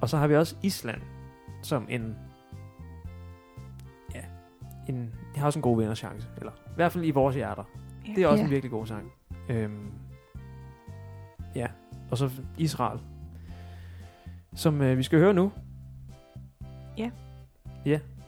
[0.00, 1.00] Og så har vi også Island
[1.62, 2.16] som en...
[5.36, 6.28] en, de har også en god vinderchance.
[6.38, 7.64] Eller i hvert fald i vores hjerter.
[8.06, 8.12] Ja.
[8.14, 8.44] Det er også Ja.
[8.44, 9.12] en virkelig god sang.
[9.48, 9.90] Øhm,
[11.54, 11.66] ja,
[12.10, 13.00] og så Israel.
[14.54, 15.52] Som øh, vi skal høre nu.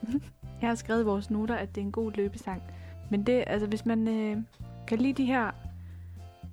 [0.61, 2.61] Jeg har skrevet i vores noter, at det er en god løbesang.
[3.11, 4.37] Men det, altså hvis man øh,
[4.87, 5.51] kan lide de her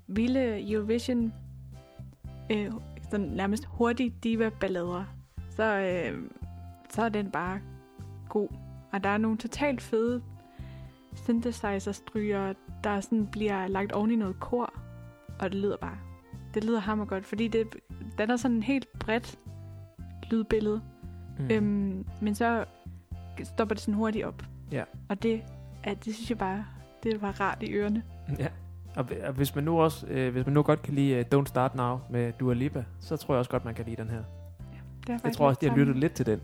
[0.07, 1.33] vilde Eurovision,
[2.53, 2.73] øh,
[3.11, 5.05] sådan nærmest hurtige diva-ballader,
[5.51, 6.19] så, øh,
[6.91, 7.61] så er den bare
[8.29, 8.49] god.
[8.93, 10.23] Og der er nogle totalt fede
[11.17, 12.53] synthesizer-stryger,
[12.85, 14.75] der sådan bliver lagt oven i noget kor,
[15.39, 15.99] og det lyder bare,
[16.55, 17.77] det lyder hammer godt, fordi det,
[18.19, 19.39] den er sådan en helt bredt
[20.31, 20.83] lydbillede,
[21.39, 21.51] Mm.
[21.51, 22.65] Øhm, men så
[23.45, 24.43] stopper det sådan hurtigt op.
[24.73, 24.85] Ja.
[25.09, 25.43] Og det,
[25.87, 26.65] ja, det synes jeg bare,
[27.03, 28.03] det var rart i ørerne.
[28.39, 28.49] Ja.
[28.97, 31.47] Og, og hvis man nu også, øh, hvis man nu godt kan lide uh, Don't
[31.47, 34.23] Start Now med Dua Lipa, så tror jeg også godt, man kan lide den her.
[35.07, 36.41] Det er Jeg tror også, de lidt har lyttet lidt til den.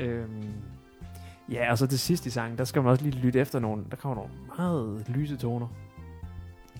[0.06, 0.52] øhm,
[1.52, 3.84] ja, og så til sidst i sangen, der skal man også lige lytte efter nogle,
[3.90, 5.66] der kommer nogle meget lyse toner,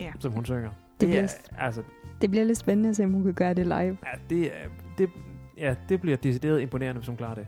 [0.00, 0.12] Ja.
[0.20, 0.68] som hun synger.
[0.70, 1.82] Det Det, bliver, er, altså,
[2.20, 3.76] det bliver lidt spændende at se, om hun kan gøre det live.
[3.76, 5.08] ja, det, er, det,
[5.58, 7.46] ja, det bliver decideret imponerende, hvis hun klarer det.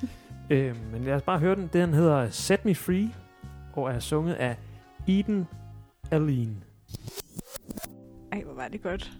[0.50, 1.70] øhm, men lad os bare høre den.
[1.72, 3.08] Den hedder Set Me Free,
[3.72, 4.56] og er sunget af
[5.08, 5.46] Eden
[6.10, 6.56] Aline.
[8.32, 9.12] Ej, hvor var det godt.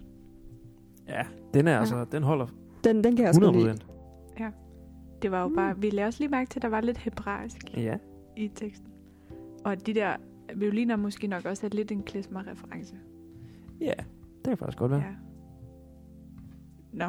[1.07, 1.23] Ja,
[1.53, 1.79] den er Ja.
[1.79, 2.47] altså, den holder
[2.83, 3.79] Den, den kan jeg også 100 godt
[4.37, 4.47] lide.
[5.21, 5.55] Det var jo Mm.
[5.55, 7.97] bare, vi lagde også lige mærke til, at der var lidt hebraisk Ja.
[8.37, 8.87] i teksten.
[9.65, 10.15] Og de der
[10.55, 12.95] violiner måske nok også er lidt en klezmer-reference.
[13.81, 13.93] Ja,
[14.37, 14.99] det kan faktisk godt være.
[15.01, 15.13] Ja.
[16.93, 17.05] Nå.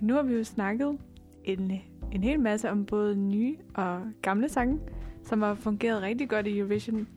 [0.00, 0.98] Nu har vi jo snakket
[1.44, 1.72] en,
[2.12, 4.78] en hel masse om både nye og gamle sange,
[5.22, 7.08] som har fungeret rigtig godt i Eurovision.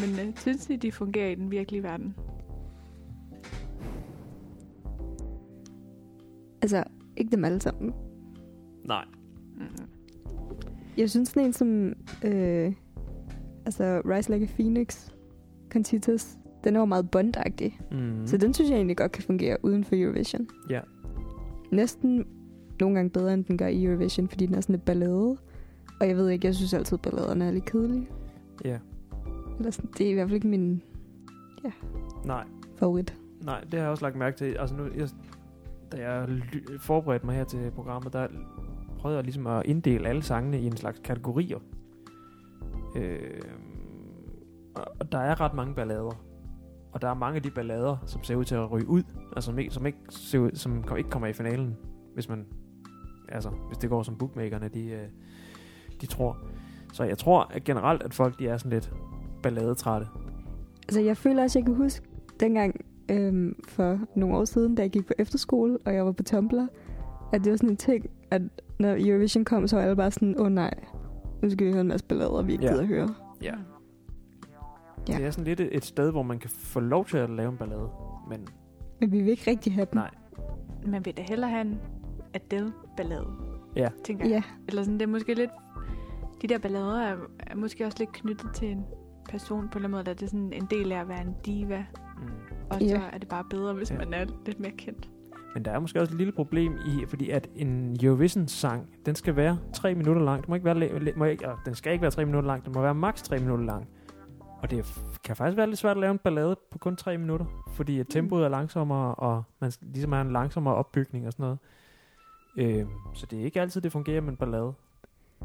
[0.00, 2.14] Men uh, synes I, de fungerer i den virkelige verden?
[6.62, 6.84] Altså,
[7.16, 7.94] ikke dem alle sammen.
[8.84, 9.04] Nej.
[9.58, 9.84] Mm.
[10.96, 11.92] Jeg synes sådan en som...
[12.24, 12.72] Øh,
[13.66, 15.10] altså, Rise Like a Phoenix,
[15.70, 17.80] Contitas, den er jo meget bondagtig.
[17.92, 18.26] Mm.
[18.26, 20.48] Så den synes jeg egentlig godt kan fungere uden for Eurovision.
[20.70, 20.80] Ja.
[21.72, 22.26] Næsten
[22.80, 25.36] nogle gange bedre, end den gør i Eurovision, fordi den er sådan lidt ballade.
[26.00, 28.08] Og jeg ved ikke, jeg synes altid, balladerne er lidt kedelige.
[28.64, 28.78] Ja.
[29.58, 30.82] Eller sådan, det er i hvert fald ikke min
[32.24, 32.44] Nej.
[32.76, 33.14] favorit.
[33.44, 34.44] Nej, det har jeg også lagt mærke til.
[34.44, 35.08] Altså nu, jeg,
[35.92, 36.28] da jeg
[36.80, 38.26] forberedte mig her til programmet, der
[38.98, 41.58] prøvede jeg ligesom at inddele alle sangene i en slags kategorier.
[42.96, 43.40] Øh,
[45.00, 46.24] og der er ret mange ballader.
[46.92, 49.02] Og der er mange af de ballader, som ser ud til at ryge ud,
[49.36, 51.76] altså som ikke, som ikke, ser ud, som kom- ikke kommer i finalen,
[52.14, 52.46] hvis man,
[53.28, 55.08] altså, hvis det går som bookmakerne, de, øh,
[56.00, 56.38] de tror.
[56.92, 58.92] Så jeg tror at generelt, at folk de er sådan lidt
[59.42, 60.06] balladetrætte.
[60.88, 62.06] Altså, jeg føler også, jeg kan huske
[62.40, 66.22] dengang øhm, for nogle år siden, da jeg gik på efterskole, og jeg var på
[66.22, 66.66] Tumblr,
[67.32, 68.42] at det var sådan en ting, at
[68.78, 70.74] når Eurovision kom, så var alle bare sådan, åh oh, nej,
[71.42, 72.70] nu skal vi høre en masse ballader, vi ikke Ja.
[72.70, 73.14] gider at høre.
[73.42, 73.54] Ja.
[75.08, 75.16] Ja.
[75.16, 77.56] Det er sådan lidt et sted, hvor man kan få lov til at lave en
[77.56, 77.88] ballade,
[78.30, 78.48] men
[79.00, 79.94] Men vi vil ikke rigtig have dem.
[79.98, 80.10] Nej.
[80.86, 81.78] Man vil da hellere have en
[82.34, 83.26] Adele-ballade.
[83.76, 83.88] Ja.
[84.04, 84.30] Tænker jeg.
[84.32, 85.50] Ja, Eller sådan, det er måske lidt...
[86.42, 88.84] De der ballader er, er måske også lidt knyttet til en
[89.30, 90.04] person på en eller anden måde.
[90.04, 91.84] Der er det sådan en del af at være en diva.
[92.18, 92.28] mm.
[92.70, 92.88] Og Ja.
[92.88, 93.98] så er det bare bedre, hvis Ja.
[93.98, 95.10] man er lidt mere kendt.
[95.54, 99.36] Men der er måske også et lille problem i, fordi at en Eurovision-sang, den skal
[99.36, 100.42] være tre minutter lang.
[100.42, 102.64] Den må ikke være, må ikke, den skal ikke være tre minutter lang.
[102.64, 103.88] Den må være maks tre minutter lang.
[104.62, 104.84] Og det
[105.24, 108.06] kan faktisk være lidt svært at lave en ballade på kun tre minutter, fordi at
[108.10, 111.58] tempoet er langsommere, og man ligesom har en langsommere opbygning og sådan noget.
[112.56, 114.72] Øh, så det er ikke altid, det fungerer med en ballade.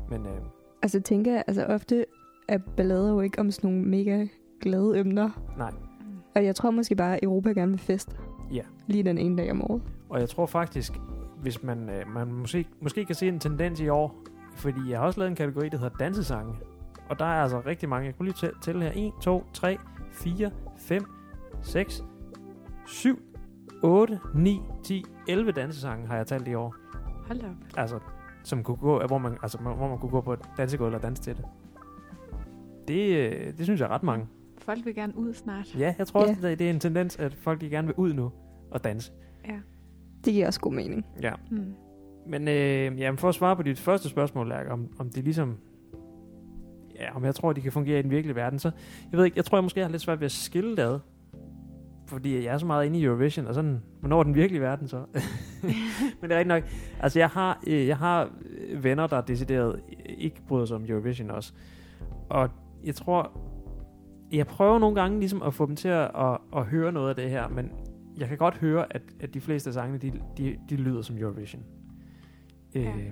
[0.09, 0.41] Men øh,
[0.81, 2.05] altså tænker jeg, altså ofte
[2.47, 4.27] er ballader jo ikke om sådan nogle mega
[4.61, 5.29] glade emner.
[5.57, 5.71] nej.
[5.71, 6.17] Mm.
[6.35, 8.15] Og jeg tror måske bare, at Europa gerne vil feste.
[8.53, 8.61] Ja.
[8.87, 9.81] Lige den ene dag om året.
[10.09, 10.93] Og jeg tror faktisk,
[11.41, 14.15] hvis man, øh, man måske, måske kan se en tendens i år,
[14.55, 16.53] fordi jeg har også lavet en kategori, der hedder dansesange.
[17.09, 18.05] Og der er altså rigtig mange.
[18.05, 18.91] Jeg kunne lige tæ- tælle her.
[18.95, 19.77] 1, 2, 3,
[20.11, 21.05] 4, 5,
[21.61, 22.03] 6,
[22.87, 23.19] 7,
[23.83, 26.75] 8, 9, 10, 11 dansesange har jeg talt i år.
[27.27, 27.49] Hold op.
[27.77, 27.99] Altså,
[28.43, 31.23] som kunne gå, hvor man, altså, hvor man kunne gå på et dansegulv og danse
[31.23, 31.45] til det.
[32.87, 34.27] Det, øh, det synes jeg er ret mange.
[34.57, 35.75] Folk vil gerne ud snart.
[35.79, 36.49] Ja, jeg tror også, Ja.
[36.49, 38.31] det, det er en tendens, at folk de gerne vil ud nu
[38.73, 39.11] og danse.
[39.47, 39.59] Ja.
[40.25, 41.05] Det giver også god mening.
[41.21, 41.33] Ja.
[41.51, 41.73] Mm.
[42.27, 45.57] Men øh, jamen for at svare på dit første spørgsmål, Lærke, om, om det ligesom...
[46.99, 48.71] Ja, om jeg tror, de kan fungere i den virkelige verden, så...
[49.11, 50.99] Jeg ved ikke, jeg tror, jeg måske har lidt svært ved at skille det ad.
[52.07, 54.87] Fordi jeg er så meget inde i Eurovision, og sådan, hvornår er den virkelige verden
[54.87, 54.97] så?
[56.21, 56.63] Men det er rigtigt nok.
[56.99, 58.29] Altså, jeg har, øh, jeg har
[58.75, 61.53] venner, der decideret ikke bryder sig om Eurovision også.
[62.29, 62.49] Og
[62.83, 63.31] jeg tror...
[64.31, 67.15] Jeg prøver nogle gange ligesom at få dem til at, at, at høre noget af
[67.15, 67.71] det her, men
[68.19, 71.17] jeg kan godt høre, at, at de fleste af sangene, de, de, de lyder som
[71.17, 71.63] Eurovision.
[72.75, 72.79] Ja.
[72.81, 73.11] Øhm,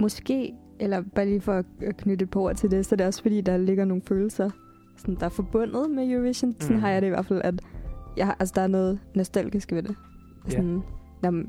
[0.00, 3.06] Måske, eller bare lige for at knytte et par ord til det, så er det
[3.06, 4.50] også fordi, der ligger nogle følelser,
[4.96, 6.56] sådan, der er forbundet med Eurovision.
[6.60, 6.80] Sådan Mm.
[6.82, 7.54] har jeg det i hvert fald, at
[8.16, 9.96] jeg, har- altså, der er noget nostalgisk ved det.
[10.48, 10.82] Sådan,
[11.22, 11.44] når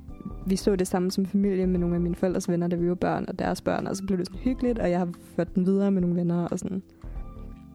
[0.48, 2.96] vi så det samme som familie med nogle af mine forældres venner, da vi var
[2.96, 5.66] børn, og deres børn, og så blev det sådan hyggeligt, og jeg har ført den
[5.66, 6.84] videre med nogle venner, og sådan.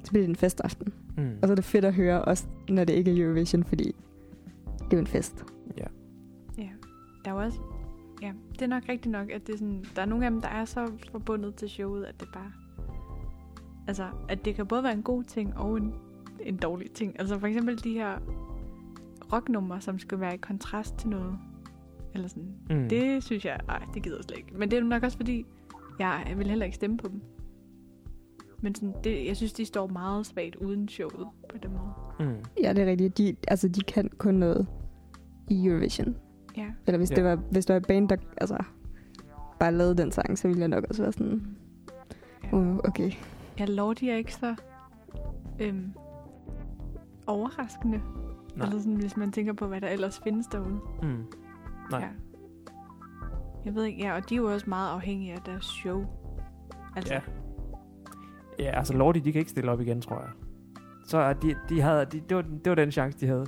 [0.06, 0.94] Så bliver det en festaften.
[1.16, 1.38] mm.
[1.42, 3.94] Og så er det fedt at høre, også når det ikke er Eurovision, fordi
[4.78, 5.44] det er jo en fest.
[5.78, 5.84] Ja.
[6.58, 6.68] Ja.
[7.24, 7.58] Der er også...
[8.22, 10.40] Ja, det er nok rigtigt nok, at det er sådan, der er nogle af dem,
[10.40, 12.52] der er så forbundet til showet, at det bare...
[13.88, 15.94] Altså, at det kan både være en god ting og en,
[16.40, 17.20] en dårlig ting.
[17.20, 18.18] Altså for eksempel de her
[19.32, 21.38] rocknumre, som skal være i kontrast til noget.
[22.14, 22.48] Eller sådan.
[22.70, 22.88] Mm.
[22.88, 24.52] Det synes jeg, ej, det gider jeg slet ikke.
[24.58, 25.46] Men det er nok også fordi,
[25.98, 27.20] jeg, jeg vil heller ikke stemme på dem.
[28.60, 32.28] Men sådan, det, jeg synes, de står meget svagt uden showet på den måde.
[32.28, 32.36] Mm.
[32.62, 33.18] Ja, det er rigtigt.
[33.18, 34.66] De, altså, de kan kun noget
[35.48, 36.16] i Eurovision.
[36.56, 36.66] Ja.
[36.86, 37.16] Eller hvis, Ja.
[37.16, 38.58] det var, hvis det var et band, der altså,
[39.60, 41.56] bare lavede den sang, så ville jeg nok også være sådan,
[42.44, 42.56] ja.
[42.56, 43.12] uh, okay.
[43.58, 44.54] Jeg lover, de er ikke så
[45.60, 45.92] øhm,
[47.26, 48.00] overraskende.
[48.56, 48.66] Nej.
[48.66, 50.80] Eller sådan, hvis man tænker på, hvad der ellers findes derude.
[51.02, 51.24] Mm.
[51.90, 52.00] Nej.
[52.00, 52.08] Ja.
[53.64, 56.04] Jeg ved ikke, ja, og de er jo også meget afhængige af deres show.
[56.96, 57.20] Altså, Ja.
[58.58, 60.30] Ja, altså Lordi, de kan ikke stille op igen, tror jeg.
[61.06, 63.46] Så de, de havde, de, det, var, det var den chance, de havde.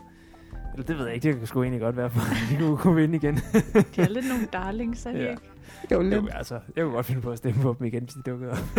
[0.75, 2.95] Eller det ved jeg ikke, det kunne sgu egentlig godt være, for de kunne, kunne
[2.97, 3.35] vinde igen.
[3.35, 5.31] de er lidt nogle darlings, er de Ja.
[5.31, 5.43] ikke?
[5.93, 6.15] Jo, lidt.
[6.15, 8.51] jo, altså, jeg kunne godt finde på at stemme på dem igen, hvis de dukkede
[8.51, 8.59] op.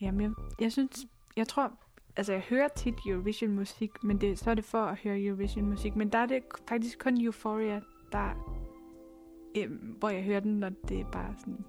[0.00, 0.30] Jamen, jeg,
[0.60, 0.90] jeg synes,
[1.36, 1.72] jeg tror,
[2.16, 5.68] altså jeg hører tit Eurovision musik, men det, så er det for at høre Eurovision
[5.70, 5.96] musik.
[5.96, 7.80] Men der er det faktisk kun Euphoria,
[8.12, 8.54] der,
[9.58, 11.64] øhm, hvor jeg hører den, når det er bare sådan,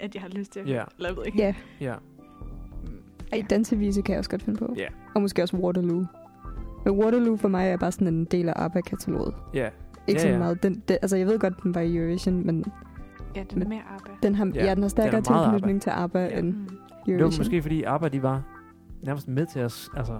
[0.00, 0.68] at jeg har lyst til at.
[0.68, 0.84] Ja.
[0.96, 1.38] Eller jeg ved ikke.
[1.38, 1.94] Ja, ja.
[3.32, 4.74] Ej, dansevise kan jeg også godt finde på.
[4.76, 4.86] Ja.
[5.14, 6.04] Og måske også Waterloo.
[6.84, 9.34] Men Waterloo for mig er bare sådan en del af ABBA-kataloget.
[9.54, 9.68] Ja.
[10.06, 10.62] Ikke Ja, så meget.
[10.62, 12.64] Den, den, altså, jeg ved godt, den var i Eurovision, men
[13.36, 14.10] Ja, den er mere ABBA.
[14.22, 16.38] den har, Ja, ja, den har stærkere den er tilknytning til ABBA Ja.
[16.38, 16.66] end Mm.
[17.06, 17.40] Det var Eurovision.
[17.40, 18.42] måske fordi ABBA, de var
[19.02, 20.18] nærmest med til at altså,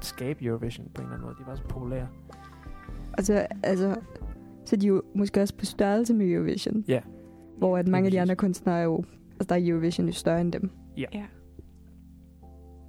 [0.00, 1.36] skabe Eurovision på en eller anden måde.
[1.40, 2.06] De var så populære.
[3.18, 3.94] Altså, altså,
[4.64, 6.84] så er de jo måske også på størrelse med Eurovision.
[6.88, 7.00] Ja.
[7.58, 9.04] Hvor at mange af de andre kunstnere er jo...
[9.30, 10.70] Altså, der er Eurovision jo større end dem.
[10.96, 11.06] Ja.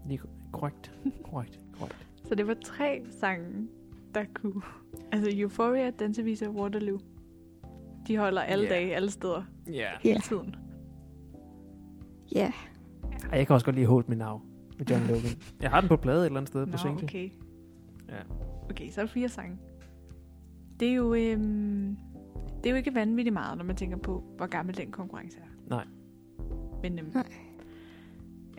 [0.08, 0.20] Lige
[0.52, 0.92] korrekt.
[1.24, 1.60] Korrekt.
[1.80, 2.08] Korrekt.
[2.24, 3.68] Så det var tre sange,
[4.16, 4.62] der kunne...
[5.12, 7.00] Altså Euphoria, Dansevisa og Waterloo.
[8.08, 8.70] De holder alle Ja.
[8.70, 9.74] dage, alle steder, Ja.
[9.74, 9.90] Ja.
[10.02, 10.56] hele tiden.
[12.36, 12.52] Ja.
[13.32, 14.42] Ej, jeg kan også godt lide Hold Me Now.
[14.78, 15.22] med John Logan.
[15.62, 17.04] Jeg har den på plade et eller andet sted på Nå, single.
[17.04, 17.30] okay.
[18.10, 18.16] Ja.
[18.70, 19.58] Okay, så er der fire sange.
[20.80, 21.98] Det er jo, øhm,
[22.66, 25.70] det er jo ikke vanvittigt meget, når man tænker på, hvor gammel den konkurrence er.
[25.70, 25.86] Nej.
[26.84, 27.24] Men øhm, Nej.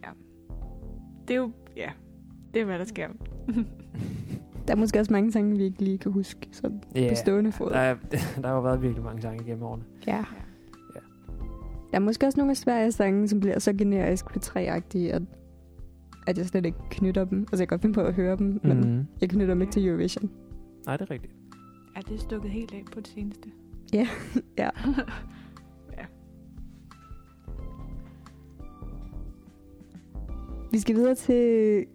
[0.05, 0.09] ja.
[1.29, 1.91] Det er jo, ja,
[2.55, 3.09] det er hvad der sker.
[4.69, 6.49] Der er måske også mange sange, vi ikke lige kan huske.
[6.53, 7.71] Så Ja, på stående fod.
[7.71, 7.97] der, er,
[8.43, 9.85] der har jo været virkelig mange sange gennem årene.
[10.07, 10.17] Ja.
[10.17, 11.01] Ja.
[11.91, 15.23] Der er måske også nogle af Sveriges sange, som bliver så generisk på 3-agtige, at,
[16.27, 17.39] at jeg slet ikke knytter dem.
[17.41, 19.07] Altså, jeg kan godt finde på at høre dem, men Mm.
[19.21, 20.31] jeg knytter dem ikke til Eurovision.
[20.87, 21.33] Nej, det er rigtigt.
[21.97, 23.49] Er det stukket helt af på det seneste?
[23.93, 24.09] Ja.
[24.59, 24.71] ja.
[30.73, 31.87] Vi skal videre til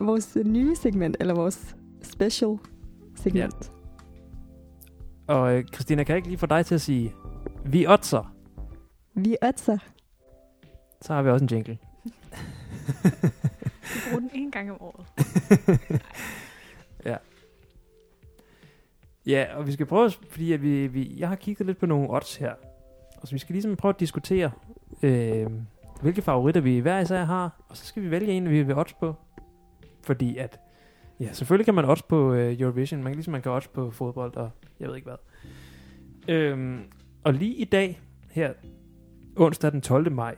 [0.00, 2.58] vores nye segment, eller vores special
[3.16, 3.72] segment.
[5.26, 7.14] Og øh, Christina, kan jeg ikke lige få dig til at sige,
[7.64, 8.34] vi otser,
[9.14, 9.78] Vi er otser.
[11.02, 11.78] så har vi også en jingle.
[13.94, 15.06] Vi bruger den en gang om året.
[19.30, 19.40] ja.
[19.40, 22.10] Ja, og vi skal prøve, fordi at vi, vi, jeg har kigget lidt på nogle
[22.10, 22.52] odds her.
[23.16, 24.50] Og så vi skal ligesom prøve at diskutere,
[25.02, 25.46] øh,
[26.02, 27.64] hvilke favoritter vi hver især har.
[27.68, 29.14] Og så skal vi vælge en, vi vil odds på.
[30.02, 30.60] Fordi at,
[31.20, 33.02] ja, selvfølgelig kan man odds på øh, Eurovision.
[33.02, 34.50] Man kan ligesom man kan odds på fodbold og
[34.80, 35.16] jeg ved ikke hvad.
[36.36, 36.80] Øhm,
[37.24, 38.00] og lige i dag,
[38.30, 38.52] her
[39.36, 40.12] onsdag den 12.
[40.12, 40.34] maj,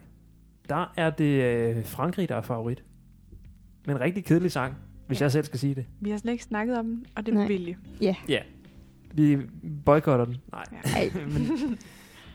[0.68, 2.84] der er det øh, Frankrig, der er favorit.
[3.86, 4.74] Med en rigtig kedelig sang,
[5.06, 5.24] hvis Ja.
[5.24, 5.86] jeg selv skal sige det.
[6.00, 7.42] Vi har slet ikke snakket om den, og det er Nej.
[7.48, 7.76] med vilje.
[9.14, 9.38] Vi
[9.84, 10.36] boykotter den.
[10.52, 10.64] Nej.
[10.72, 10.90] Ja.
[10.96, 11.78] Ej, Men,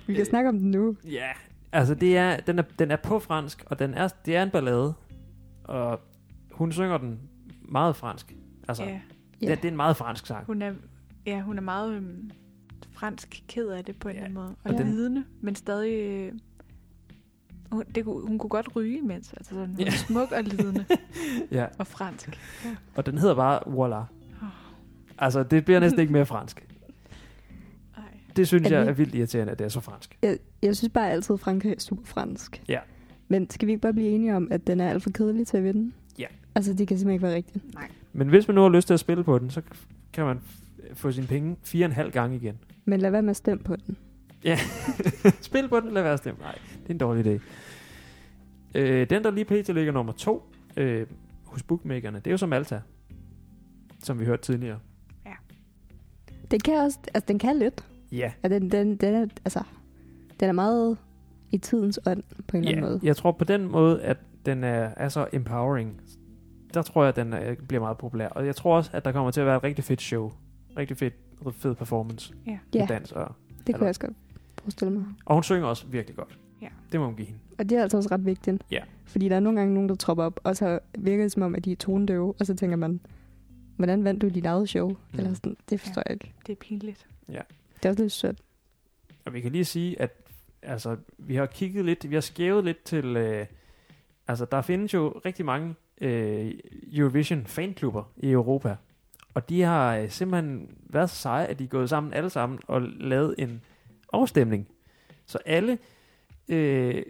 [0.08, 0.96] vi kan snakke om den nu.
[1.06, 1.28] ja,
[1.72, 4.50] altså det er, den, er, den er på fransk, og den er, det er en
[4.50, 4.94] ballade.
[5.64, 6.00] Og
[6.52, 7.20] hun synger den
[7.62, 8.36] meget fransk.
[8.68, 9.00] Altså, Ja, ja.
[9.42, 9.50] Ja.
[9.52, 10.46] det, det er en meget fransk sang.
[10.46, 10.74] hun er,
[11.26, 12.32] ja, hun er meget øhm,
[12.92, 14.24] fransk ked af det på en Ja.
[14.26, 14.56] eller anden måde.
[14.64, 15.94] Og Og den- lidende, men stadig...
[15.94, 16.34] Øh,
[17.72, 19.34] hun, det, kunne- hun kunne godt ryge imens.
[19.34, 19.86] Altså sådan, hun Ja.
[19.86, 20.86] er smuk og lidende
[21.52, 22.40] Ja, og fransk.
[22.96, 23.98] og den hedder bare Voila.
[24.00, 24.06] Åh.
[25.18, 26.67] Altså, det bliver næsten ikke mere fransk.
[28.38, 30.18] Det synes Er jeg vi- er vildt irriterende, at det er så fransk.
[30.22, 32.64] Jeg, jeg synes bare altid, at Frankrig er super fransk.
[32.68, 32.80] Ja.
[33.28, 35.58] Men skal vi ikke bare blive enige om, at den er alt for kedelig til
[35.58, 35.92] at vinde?
[36.20, 36.26] Ja.
[36.56, 37.74] Altså, det kan simpelthen ikke være rigtigt.
[37.74, 37.88] Nej.
[38.14, 39.62] Men hvis man nu har lyst til at spille på den, så
[40.14, 40.40] kan man
[40.94, 42.58] få sine penge fire og en halv gang igen.
[42.86, 43.98] Men lad være med at stemme på den.
[45.42, 46.40] Spil på den, lad være at stemme.
[46.42, 47.40] Nej, det er en dårlig idé.
[48.76, 49.68] Øh, den, der lige pt.
[49.74, 50.44] ligger nummer to
[50.78, 51.08] øh,
[51.44, 52.82] hos bookmakerne, det er jo som Malta,
[54.04, 54.80] som vi hørte tidligere.
[56.52, 57.86] Den kan også, altså den kan lidt.
[58.12, 59.64] Ja, Ja, den, den, den, er, altså,
[60.40, 60.98] den er meget
[61.52, 62.90] i tidens ånd, på en eller anden ja.
[62.90, 63.00] måde.
[63.04, 66.02] jeg tror på den måde, at den er, er så empowering.
[66.74, 68.28] Der tror jeg, at den er, bliver meget populær.
[68.28, 70.32] Og jeg tror også, at der kommer til at være et rigtig fedt show.
[70.78, 71.14] Rigtig fedt,
[71.52, 72.34] fed performance.
[72.46, 72.52] Ja.
[72.52, 72.86] Med Ja.
[72.86, 74.14] dans og, Det kunne Eller- jeg også godt
[74.62, 75.06] forestille mig.
[75.26, 76.40] og hun synger også virkelig godt.
[76.62, 76.68] Ja.
[76.92, 77.40] Det må hun give hende.
[77.60, 78.64] Og det er altså også ret vigtigt.
[78.72, 78.82] Ja.
[79.06, 81.56] Fordi der er nogle gange nogen, der tropper op, og så virker det som om,
[81.56, 83.00] at de er tonedøve, og så tænker man,
[83.76, 84.90] hvordan vandt du dit eget show?
[84.90, 84.96] Mm.
[85.18, 86.34] Eller sådan, det forstår jeg ikke.
[86.48, 87.08] Det er pinligt.
[87.78, 88.38] Det er også lidt sødt.
[89.26, 90.12] Og vi kan lige sige, at
[90.62, 93.46] altså, vi har kigget lidt, vi har skævet lidt til, øh,
[94.28, 96.52] altså der findes jo rigtig mange øh,
[96.94, 98.76] Eurovision fanklubber i Europa.
[99.34, 102.60] Og de har øh, simpelthen været så seje, at de er gået sammen alle sammen
[102.68, 103.62] og lavet en
[104.14, 104.68] afstemning.
[105.26, 105.78] Så alle,
[106.50, 107.04] øh,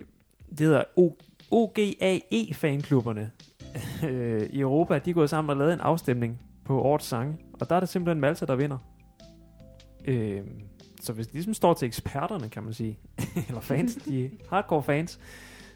[0.49, 3.31] det hedder O- OGAE fanklubberne
[4.05, 7.37] øh, i Europa, de er gået sammen og lavet en afstemning på årets sange.
[7.53, 8.77] Og der er det simpelthen Malta, der vinder.
[10.07, 10.41] Øh,
[11.01, 12.99] så hvis det ligesom står til eksperterne, kan man sige,
[13.47, 15.19] eller fans, de hardcore fans,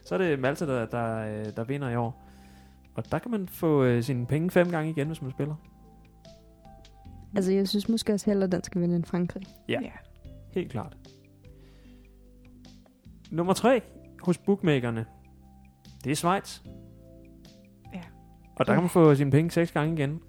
[0.04, 2.22] så er det Malta, der, der, øh, der vinder i år.
[2.94, 5.54] Og der kan man få øh, sine penge fem gange igen, hvis man spiller.
[7.36, 9.42] Altså, jeg synes måske også hellere, at den skal vinde end Frankrig.
[9.68, 9.80] Ja.
[9.82, 9.92] ja.
[10.52, 10.96] Helt klart.
[13.30, 13.82] Nummer tre
[14.22, 15.06] hos bookmakerne,
[16.04, 16.60] det er Schweiz.
[17.94, 18.02] Ja.
[18.56, 20.20] Og der kan man få sine penge seks gange igen.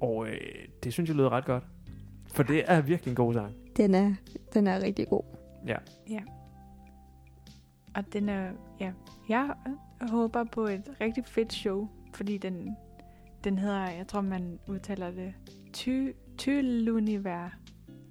[0.00, 0.38] Og øh,
[0.84, 1.64] det synes jeg lyder ret godt.
[2.34, 3.54] For det er virkelig en god sang.
[3.76, 4.14] Den er,
[4.54, 5.22] den er rigtig god.
[5.66, 5.76] Ja.
[7.94, 8.92] Og den er, ja,
[9.28, 9.54] jeg
[10.00, 12.76] håber på et rigtig fedt show, fordi den,
[13.44, 15.34] den hedder, jeg tror man udtaler det,
[15.72, 17.52] ty, Tylunivers,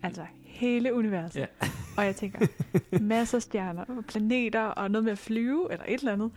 [0.03, 1.39] altså hele universet.
[1.39, 1.45] Ja.
[1.97, 2.47] Og jeg tænker,
[3.01, 6.31] masser af stjerner og planeter og noget med at flyve eller et eller andet.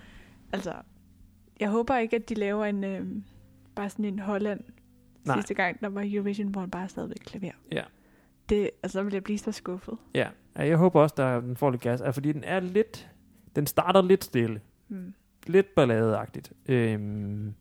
[0.53, 0.73] Altså,
[1.61, 3.07] jeg håber ikke, at de laver en, øh,
[3.75, 4.61] bare sådan en Holland
[5.27, 5.37] Nej.
[5.37, 7.53] sidste gang, der var Eurovision, hvor han bare sad ved et klaver.
[7.73, 7.83] Ja.
[8.49, 9.99] Det, altså, så vil jeg blive så skuffet.
[10.15, 12.01] Ja, ja jeg håber også, der den får lidt gas.
[12.01, 13.11] Altså, fordi den er lidt...
[13.57, 14.61] Den starter lidt stille.
[14.89, 15.15] Hmm.
[15.47, 16.53] Lidt balladeagtigt.
[16.67, 17.55] Øhm,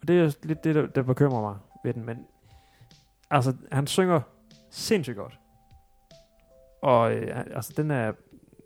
[0.00, 2.04] og det er jo lidt det, der, der bekymrer mig ved den.
[2.04, 2.26] Men
[3.30, 4.20] altså, han synger
[4.70, 5.38] sindssygt godt.
[6.82, 8.12] Og øh, altså, den er,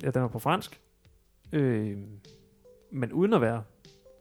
[0.03, 0.81] ja, den er på fransk.
[1.53, 1.99] Øh,
[2.93, 3.63] men uden at være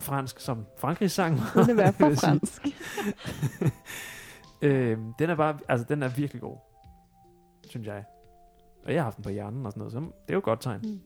[0.01, 1.37] fransk som Frankrigs sang.
[1.55, 2.67] Det vil være for fransk.
[4.61, 6.57] øh, den er bare, altså den er virkelig god,
[7.69, 8.03] synes jeg.
[8.85, 10.43] Og jeg har haft den på hjernen og sådan noget, så det er jo et
[10.43, 10.81] godt tegn.
[10.83, 10.99] Mm.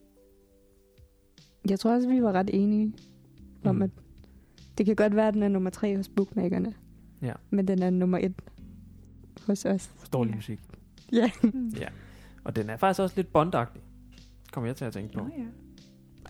[1.69, 2.93] Jeg tror også, vi var ret enige
[3.65, 3.81] om, Mm.
[3.81, 3.89] at
[4.77, 6.73] det kan godt være, at den er nummer tre hos bookmakerne.
[7.21, 7.33] Ja.
[7.49, 8.33] Men den er nummer et
[9.47, 9.87] hos os.
[9.95, 10.35] Forståelig Ja.
[10.35, 10.59] musik.
[11.11, 11.31] Ja.
[11.43, 11.67] Mm.
[11.79, 11.87] Ja.
[12.43, 13.81] Og den er faktisk også lidt bondagtig.
[14.51, 15.19] Kommer jeg til at tænke på.
[15.19, 15.43] Nå ja.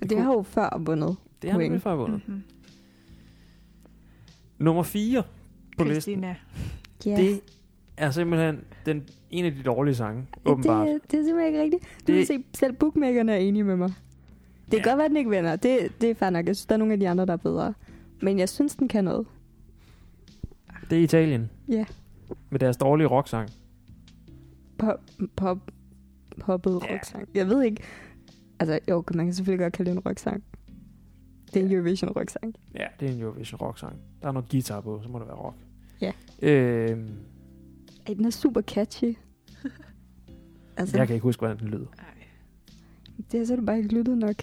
[0.02, 1.18] Og det har jo før vundet.
[1.42, 2.22] Det har vi før vundet.
[2.28, 2.44] Mm-hmm.
[4.58, 5.24] Nummer 4
[5.78, 5.94] på listen.
[5.94, 6.36] Christina.
[7.06, 7.18] Ja.
[7.18, 7.42] Det
[7.98, 10.88] er simpelthen den, en af de dårlige sange, åbenbart.
[10.88, 11.84] Det, det er simpelthen ikke rigtigt.
[12.08, 13.94] Du Det- kan se, selv bookmakerne er enige med mig.
[14.72, 14.90] Det kan Ja.
[14.90, 15.56] godt være, at den ikke vinder.
[15.56, 16.46] Det, det er fair nok.
[16.48, 17.74] Jeg synes, der er nogle af de andre, der er bedre.
[18.22, 19.28] Men jeg synes, den kan noget.
[20.90, 21.50] Det er Italien.
[21.68, 21.86] Ja.
[22.50, 23.50] Med deres dårlige rocksang.
[24.78, 25.00] Pop,
[25.36, 25.72] pop,
[26.40, 26.94] poppet Ja.
[26.94, 27.30] rocksang.
[27.36, 27.84] Jeg ved ikke.
[28.60, 30.44] Altså, jo, man kan selvfølgelig godt kalde det en rocksang.
[31.54, 32.56] Det er en Eurovision rocksang.
[32.76, 33.96] Ja, det er en Eurovision rocksang.
[34.22, 35.56] Der er noget guitar på, så må det være rock.
[36.02, 36.12] Ja.
[36.42, 37.10] Øhm,
[38.08, 39.14] Ej, den er super catchy.
[40.78, 41.86] altså, jeg kan ikke huske, hvordan den lyder.
[43.32, 44.36] Det har så du bare ikke lyttet nok.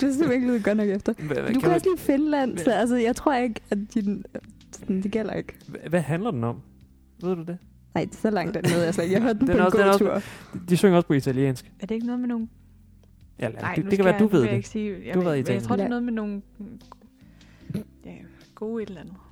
[0.00, 1.12] Du har simpelthen ikke lyttet godt nok efter.
[1.26, 4.24] Hvad, Du kan også lide Finland, så altså, jeg tror ikke, at din,
[4.72, 5.52] sådan, det gælder ikke.
[5.68, 6.60] hvad, hvad handler den om?
[7.22, 7.58] Ved du det?
[7.94, 8.86] Nej, det er så langt dernede.
[8.86, 10.60] Altså, jeg hørte den, Den på er en også- den er god også- tur.
[10.68, 11.72] De synger også på italiensk.
[11.80, 12.48] Er det ikke noget med nogle...
[13.40, 14.56] Ja, lad, Nej, det, det kan være, jeg, du nu ved jeg det.
[14.56, 15.06] ikke sige...
[15.06, 16.42] Jeg, Du ved- men jeg tror, det er noget med nogle...
[18.04, 18.12] Ja,
[18.54, 19.14] gode et eller andet.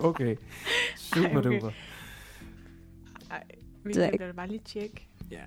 [0.00, 0.36] Okay.
[0.96, 1.54] Super Ej, okay.
[1.54, 1.70] duper.
[3.30, 3.42] Ej,
[3.84, 5.08] vi Det er kan da bare lige tjekke.
[5.30, 5.42] Ja.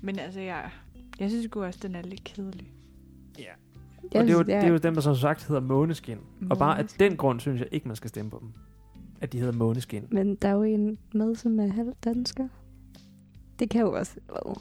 [0.00, 0.70] Men altså, jeg,
[1.20, 2.72] jeg synes sgu også, den er lidt kedelig.
[3.38, 3.44] ja.
[4.12, 6.18] Jeg Og det er, jo, det er jo dem, der som sagt hedder Måneskin.
[6.50, 7.10] Og bare af Måneskin.
[7.10, 8.48] den grund synes jeg ikke, man skal stemme på dem.
[9.20, 10.04] At de hedder Måneskin.
[10.10, 12.48] Men der er jo en med, som er halv dansker.
[13.58, 14.12] Det kan jo også...
[14.28, 14.54] Oh.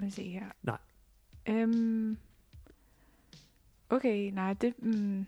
[0.00, 0.44] Lad os se her.
[0.62, 0.78] Nej.
[1.46, 2.16] Øhm,
[3.90, 5.26] okay, nej, det, mm,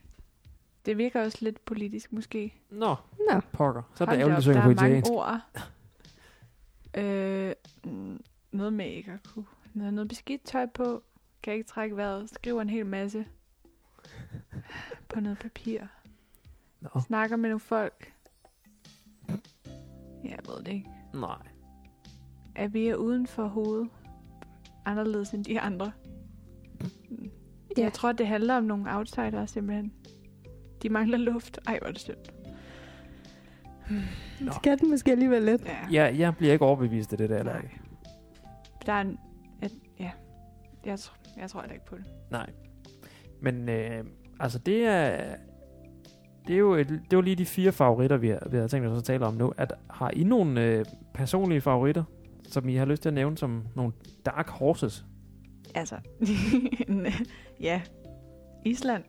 [0.87, 2.55] det virker også lidt politisk måske.
[2.71, 2.97] Nå,
[3.31, 3.83] Nå, pokker.
[3.95, 5.11] Så er det ærgerligt, at synge der på er mange italiensk.
[5.11, 5.41] ord.
[6.97, 7.55] øh,
[7.85, 8.21] mm,
[8.53, 9.45] noget med ikke at kunne.
[9.75, 11.03] Noget, noget beskidt tøj på.
[11.43, 12.31] Kan ikke trække vejret.
[12.31, 13.27] Skriver en hel masse.
[15.09, 15.81] På noget papir.
[16.81, 18.13] Nå, Snakker med nogle folk.
[19.29, 19.35] Ja,
[20.25, 20.91] Jeg ved det ikke.
[21.15, 21.39] nej.
[22.55, 23.89] Er vi er uden for hovedet?
[24.85, 25.93] Anderledes end de andre.
[27.11, 27.31] Mm.
[27.77, 27.83] Ja.
[27.83, 29.93] Jeg tror, det handler om nogle outsiders simpelthen.
[30.83, 31.59] De mangler luft.
[31.67, 32.17] Ej, hvor er det synd.
[34.41, 34.53] Nå.
[34.53, 35.65] skal den måske alligevel lidt.
[35.65, 36.05] Ja.
[36.07, 37.39] Ja, jeg bliver ikke overbevist af det der.
[37.39, 37.53] Eller?
[37.53, 37.69] Nej.
[38.87, 39.19] Der er en...
[39.63, 40.11] Et, ja.
[40.85, 42.05] Jeg, tror, jeg tror heller ikke på det.
[42.31, 42.51] Nej.
[43.41, 44.05] Men øh,
[44.41, 45.35] altså det er...
[46.47, 48.67] Det er, jo et, det er jo lige de fire favoritter, vi har, vi har
[48.67, 49.53] tænkt os at tale om nu.
[49.57, 52.05] At, har I nogle øh, personlige favoritter,
[52.53, 53.93] som I har lyst til at nævne som nogle
[54.27, 55.05] dark horses?
[55.75, 55.97] Altså,
[57.61, 57.83] ja.
[58.65, 59.05] Island,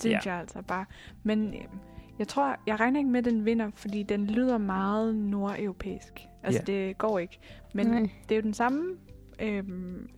[0.00, 0.32] synes ja.
[0.32, 0.84] jeg altså bare.
[1.22, 1.60] Men øh,
[2.18, 6.20] jeg tror, jeg regner ikke med, at den vinder, fordi den lyder meget nordeuropæisk.
[6.42, 6.72] Altså, Ja.
[6.72, 7.38] det går ikke.
[7.74, 8.10] Men Nej.
[8.28, 8.96] det er jo den samme...
[9.42, 10.10] Øhm,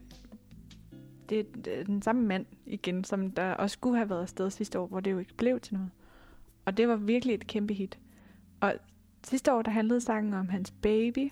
[1.28, 4.50] det er det er den samme mand igen, som der også skulle have været afsted
[4.50, 5.90] sidste år, hvor det jo ikke blev til noget.
[6.64, 7.98] Og det var virkelig et kæmpe hit.
[8.60, 8.74] Og
[9.24, 11.30] sidste år, der handlede sangen om hans baby.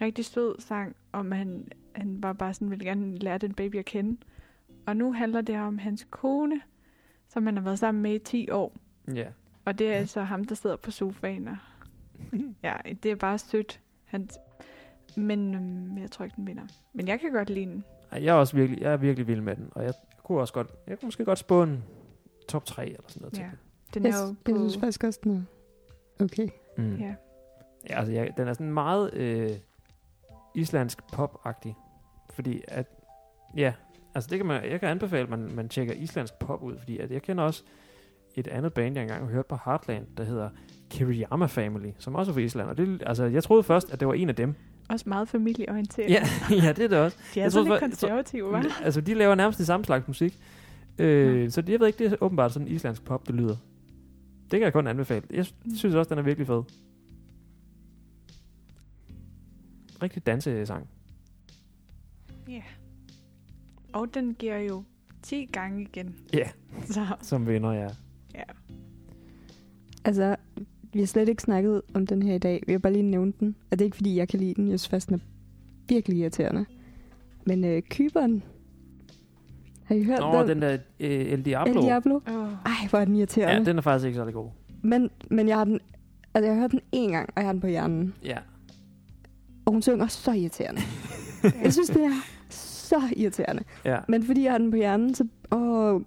[0.00, 3.84] Rigtig sød sang, om han, han var bare sådan, ville gerne lære den baby at
[3.84, 4.16] kende.
[4.86, 6.60] Og nu handler det om hans kone,
[7.28, 8.76] som han har været sammen med i 10 år.
[9.14, 9.26] Ja.
[9.64, 11.48] Og det er altså ham, der sidder på sofaen.
[11.48, 11.56] Og
[12.62, 13.80] ja, det er bare sødt.
[14.04, 14.28] Han,
[15.16, 16.62] men øhm, jeg tror ikke, den vinder.
[16.92, 17.84] Men jeg kan godt lide den.
[18.12, 19.92] Ej, Jeg er også virkelig, jeg er virkelig vild med den, og jeg
[20.24, 21.84] kunne også godt, jeg kunne måske godt spå en
[22.48, 23.50] top 3 eller sådan noget til Ja.
[23.50, 24.02] den.
[24.02, 24.58] Den Jeg, er jo jeg på...
[24.60, 25.48] synes faktisk også, den
[26.20, 26.48] er okay.
[26.78, 26.96] Mm.
[26.96, 27.14] Ja.
[27.90, 29.50] Ja, altså, jeg, den er sådan meget øh,
[30.56, 31.74] islandsk pop-agtig.
[32.30, 32.86] Fordi at,
[33.56, 33.72] ja,
[34.14, 36.98] altså det kan man, jeg kan anbefale, at man, man tjekker islandsk pop ud, fordi
[36.98, 37.62] at jeg kender også
[38.34, 40.48] et andet band, jeg engang har hørt på Heartland, der hedder
[40.90, 42.68] Kiriyama Family, som også er fra Island.
[42.68, 44.54] Og det, altså, jeg troede først, at det var en af dem.
[44.88, 46.10] Også meget familieorienteret.
[46.10, 46.22] Ja,
[46.64, 47.18] ja det er det også.
[47.34, 48.82] De er Jeg sådan troede lidt for- konservative, hva'?
[48.84, 50.38] Altså, de laver nærmest det samme slags musik.
[50.98, 51.50] Øh, Nå.
[51.50, 53.56] så jeg ved ikke, det er åbenbart sådan islandsk pop, det lyder.
[54.50, 55.22] Det kan jeg kun anbefale.
[55.30, 55.74] Jeg Mm.
[55.76, 56.62] synes også, den er virkelig fed.
[60.02, 60.88] Rigtig dansesang.
[62.48, 62.62] Ja.
[63.92, 64.82] Og den giver jo
[65.22, 66.14] 10 gange igen.
[66.32, 66.48] Ja.
[66.84, 67.88] Så Som vinder, ja.
[68.34, 68.42] ja.
[70.04, 70.36] Altså,
[70.92, 72.62] vi har slet ikke snakket om den her i dag.
[72.66, 73.56] Vi har bare lige nævnt den.
[73.70, 74.68] Og det er ikke, fordi jeg kan lide den.
[74.68, 75.24] Jeg synes faktisk, den er
[75.88, 76.64] virkelig irriterende.
[77.46, 78.42] Men øh, Kyberen...
[79.84, 80.48] Har I hørt Nå, den?
[80.48, 81.72] den der øh, El Diablo.
[81.72, 82.14] El Diablo?
[82.14, 82.48] Oh.
[82.64, 83.54] Ej, hvor er den irriterende.
[83.54, 84.50] Ja, den er faktisk ikke særlig god.
[84.82, 85.80] Men, men jeg har den...
[86.34, 88.14] Altså, jeg har hørt den én gang, og jeg har den på hjernen.
[88.24, 88.38] Ja.
[89.66, 90.80] Og hun synger så irriterende.
[91.64, 93.62] jeg synes, det er så irriterende.
[93.84, 93.98] Ja.
[94.08, 95.26] Men fordi jeg har den på hjernen, så...
[95.52, 96.00] Åh,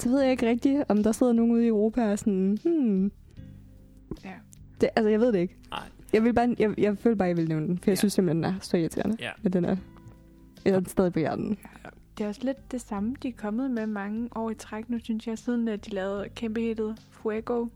[0.00, 3.12] så ved jeg ikke rigtigt, om der sidder nogen ude i Europa og sådan, hmm.
[4.24, 4.30] Ja.
[4.80, 5.56] Det, altså, jeg ved det ikke.
[5.70, 5.80] Nej.
[6.12, 7.94] Jeg, vil bare, jeg, jeg føler bare, jeg vil nævne den, for jeg Ja.
[7.96, 9.16] synes simpelthen, den er så irriterende.
[9.20, 9.30] Ja.
[9.42, 9.76] Men den er,
[10.64, 11.58] jeg er stadig på hjernen.
[12.18, 14.98] Det er også lidt det samme, de er kommet med mange år i træk nu,
[14.98, 17.66] synes jeg, siden at de lavede kæmpe hittet Fuego.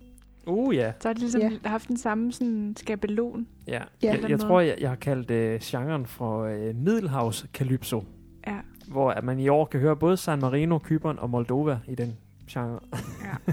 [0.49, 0.93] Uh, ja.
[1.01, 1.51] Så har de ligesom Ja.
[1.65, 3.47] haft den samme sådan skabelon.
[3.67, 3.73] Ja.
[4.03, 4.17] Ja.
[4.23, 8.05] Jeg, jeg tror, jeg, jeg har kaldt øh, genren for øh, Middelhavs Calypso,
[8.47, 11.95] Ja, hvor at man i år kan høre både San Marino, Kypern og Moldova i
[11.95, 12.17] den
[12.51, 12.81] genre.
[13.25, 13.53] ja.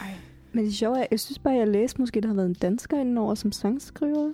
[0.00, 0.14] Ej,
[0.52, 2.98] Men det sjove er, jeg synes bare, jeg læste måske, der har været en dansker
[3.00, 4.32] indover som sangskriver.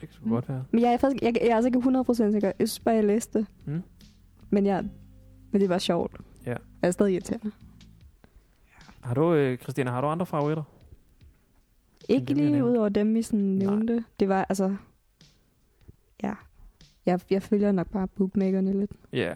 [0.00, 0.30] kan sgu Mm.
[0.30, 0.64] godt være.
[0.70, 2.52] Men jeg er, faktisk, jeg, jeg er altså ikke 100% sikker.
[2.58, 3.46] Jeg synes bare, jeg læste det.
[3.66, 3.82] Mm.
[4.50, 4.84] Men, jeg,
[5.50, 6.16] men det var sjovt.
[6.46, 6.50] Ja.
[6.50, 7.50] Jeg er stadig irriterende.
[9.00, 10.62] Har du, øh, Christina, har du andre favoritter?
[12.08, 13.66] Ikke lige ud over dem, vi sådan Nej.
[13.66, 14.04] nævnte.
[14.20, 14.76] Det var altså...
[16.22, 16.34] Ja.
[17.06, 18.90] Jeg, jeg følger nok bare bookmakerne lidt.
[19.12, 19.32] Ja.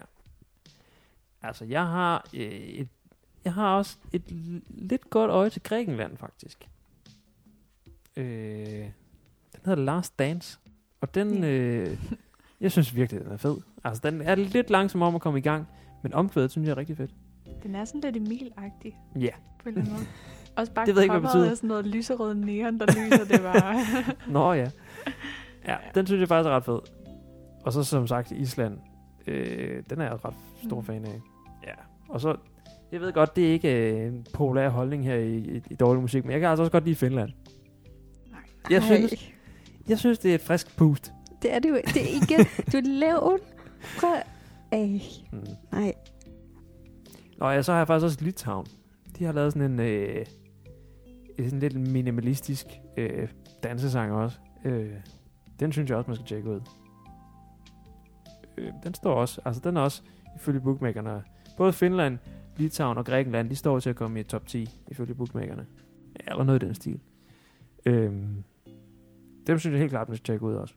[1.41, 2.87] Altså, jeg har øh, et,
[3.45, 4.23] jeg har også et
[4.69, 6.67] lidt godt øje til Grækenland, faktisk.
[8.17, 8.25] Øh,
[9.53, 10.59] den hedder Last Dance.
[11.01, 11.49] Og den, Ja.
[11.49, 11.97] øh,
[12.61, 13.57] jeg synes virkelig, den er fed.
[13.83, 15.67] Altså, den er lidt langsom om at komme i gang,
[16.03, 17.11] men omkvædet synes jeg er rigtig fedt.
[17.63, 19.29] den er sådan lidt Emil-agtig Ja.
[19.63, 20.05] på en eller anden måde.
[20.55, 21.51] Også bare Det ved jeg ikke, hvad det betyder.
[21.51, 23.25] er sådan noget lyserød neon, der lyser.
[23.25, 23.77] Det var...
[24.31, 24.69] Nå ja.
[25.67, 26.79] Ja, den synes jeg faktisk er ret fed.
[27.65, 28.77] Og så som sagt Island.
[29.27, 30.33] Øh, den er jeg ret
[30.65, 30.85] stor Mm.
[30.85, 31.21] fan af.
[31.67, 31.73] Ja.
[32.09, 32.35] Og så,
[32.91, 36.01] jeg ved godt, det er ikke øh, en populær holdning her i, i, i dårlig
[36.01, 37.29] musik, men jeg kan altså også godt lide Finland.
[38.31, 38.39] Nej.
[38.69, 39.33] Jeg synes,
[39.87, 41.11] jeg synes, det er et frisk boost.
[41.41, 41.75] Det er det jo.
[41.75, 42.45] Det er igen.
[42.71, 43.41] du er lavt.
[43.99, 44.09] Prøv.
[44.71, 44.99] Ej,
[45.31, 45.39] Mm.
[45.71, 45.93] nej.
[47.37, 48.67] Nå ja, så har jeg faktisk også Litauen.
[49.19, 50.25] De har lavet sådan en, øh, en
[51.37, 52.65] sådan lidt minimalistisk
[52.97, 53.27] øh,
[53.63, 54.37] dansesang også.
[54.65, 54.91] Øh,
[55.59, 56.61] den synes jeg også, man skal tjekke ud.
[58.57, 60.01] Øh, den står også, altså den er også,
[60.35, 61.23] ifølge bookmakerne,
[61.57, 62.17] både Finland,
[62.57, 65.65] Litauen og Grækenland, de står til at komme i top 10, ifølge bookmakerne.
[66.15, 66.99] Eller noget i den stil.
[67.85, 68.11] Øh,
[69.47, 70.73] dem synes jeg helt klart, man skal tjekke ud også.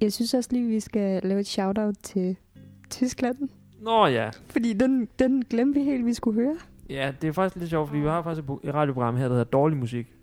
[0.00, 2.36] Jeg synes også lige, vi skal lave et shout-out til
[2.90, 3.48] Tyskland.
[3.80, 6.56] Nå ja, Fordi den, den glemte vi helt, vi skulle høre.
[6.92, 9.22] Ja, det er faktisk lidt sjovt, fordi vi har faktisk et pro- et radioprogram her,
[9.24, 10.14] der hedder Dårlig Musik.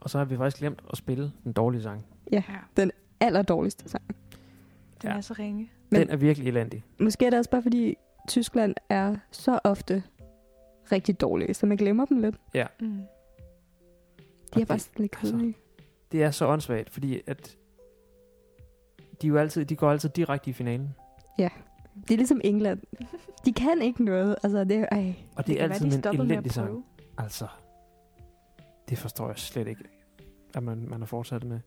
[0.00, 2.06] Og så har vi faktisk glemt at spille den dårlige sang.
[2.32, 2.42] Ja,
[3.20, 4.02] Aller dårligste sang.
[5.02, 5.16] den Ja.
[5.16, 5.70] er så ringe.
[5.90, 6.84] Men- den er virkelig elendig.
[7.00, 7.96] Måske er det også bare, fordi
[8.28, 10.02] Tyskland er så ofte
[10.92, 12.36] rigtig dårlige, så man glemmer dem lidt.
[12.80, 12.88] Mm.
[12.88, 13.02] De
[14.52, 15.54] Og er bare sådan lidt altså, kedelige.
[16.12, 17.56] Det er så åndssvagt, fordi at
[19.22, 20.94] de, jo altid, de går altid direkte i finalen.
[22.02, 22.80] Det er ligesom England.
[23.44, 24.36] De kan ikke noget.
[24.42, 24.86] Altså, det er...
[24.92, 25.14] Ej.
[25.36, 26.84] Og det, er altid være, de en elendig sang.
[27.18, 27.46] Altså,
[28.88, 29.84] det forstår jeg slet ikke,
[30.54, 31.60] at man, man har fortsat med.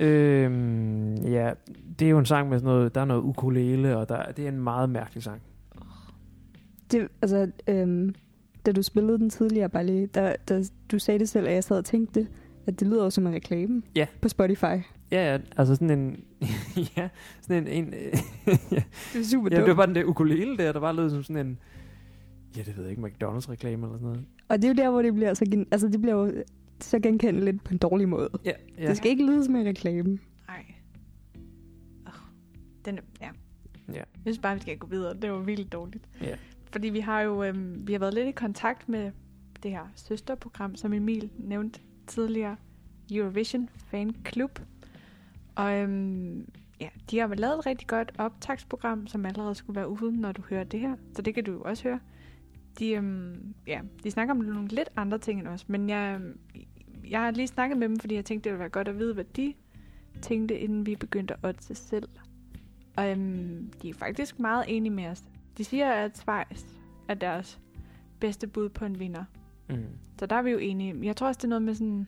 [0.00, 1.52] Øhm, ja,
[1.98, 4.44] det er jo en sang med sådan noget, der er noget ukulele, og der, det
[4.44, 5.42] er en meget mærkelig sang.
[6.90, 8.14] Det, altså, øhm,
[8.66, 11.64] da du spillede den tidligere, bare lige, der, der, du sagde det selv, at jeg
[11.64, 12.28] sad og tænkte,
[12.66, 14.06] at det lyder som en reklame Ja.
[14.20, 14.64] på Spotify.
[14.64, 16.24] Ja, ja, altså sådan en,
[16.96, 17.08] ja,
[17.40, 17.94] sådan en, en
[18.72, 18.82] ja,
[19.12, 19.66] Det er super Ja, dumt.
[19.66, 21.58] det var bare den der ukulele der, der bare lød som sådan en...
[22.56, 24.24] Ja, det ved jeg ikke, McDonald's-reklame eller sådan noget.
[24.48, 26.32] Og det er jo der, hvor det bliver så, gen, altså, det bliver jo
[26.80, 28.28] så genkendeligt på en dårlig måde.
[28.44, 28.88] Ja, Ja.
[28.88, 30.18] Det skal ikke lyde som en reklame.
[30.48, 30.64] Nej.
[32.06, 32.12] Oh,
[32.84, 33.28] den er, ja.
[33.88, 33.94] Ja.
[33.98, 35.14] Jeg synes bare, vi skal gå videre.
[35.22, 36.04] Det var vildt dårligt.
[36.22, 36.34] Ja.
[36.72, 39.10] Fordi vi har jo øhm, vi har været lidt i kontakt med
[39.62, 41.80] det her søsterprogram, som Emil nævnte
[42.12, 42.56] tidligere.
[43.10, 44.58] Eurovision Fan Club.
[45.54, 46.48] Og øhm,
[46.80, 50.42] ja, de har lavet et rigtig godt optagsprogram, som allerede skulle være ude, når du
[50.50, 50.96] hører det her.
[51.16, 52.00] Så det kan du jo også høre.
[52.78, 56.20] De, øhm, ja, de snakker om nogle lidt andre ting end os, men jeg,
[57.10, 59.14] jeg har lige snakket med dem, fordi jeg tænkte, det ville være godt at vide,
[59.14, 59.54] hvad de
[60.22, 62.08] tænkte, inden vi begyndte at oddse selv.
[62.96, 65.22] Og øhm, de er faktisk meget enige med os.
[65.58, 66.64] De siger, at Schweiz
[67.08, 67.60] er deres
[68.20, 69.24] bedste bud på en vinder.
[69.68, 69.84] Mm.
[70.18, 70.94] Så der er vi jo enige.
[71.02, 72.06] Jeg tror også, det er noget med sådan...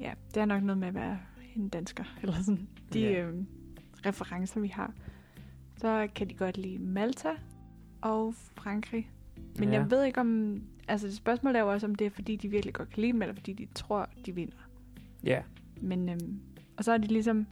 [0.00, 1.18] Ja, det er nok noget med at være
[1.56, 2.68] en dansker, eller sådan.
[2.92, 3.28] De yeah.
[3.28, 3.46] øhm,
[4.06, 4.92] referencer, vi har.
[5.76, 7.30] Så kan de godt lide Malta
[8.00, 9.10] og Frankrig.
[9.58, 9.74] Men Ja.
[9.74, 10.62] jeg ved ikke om...
[10.88, 13.12] Altså, det spørgsmål er jo også, om det er, fordi de virkelig godt kan lide
[13.12, 14.68] dem, eller fordi de tror, de vinder.
[15.24, 15.42] Ja,
[15.80, 16.40] Men, øhm,
[16.76, 17.46] og så er de ligesom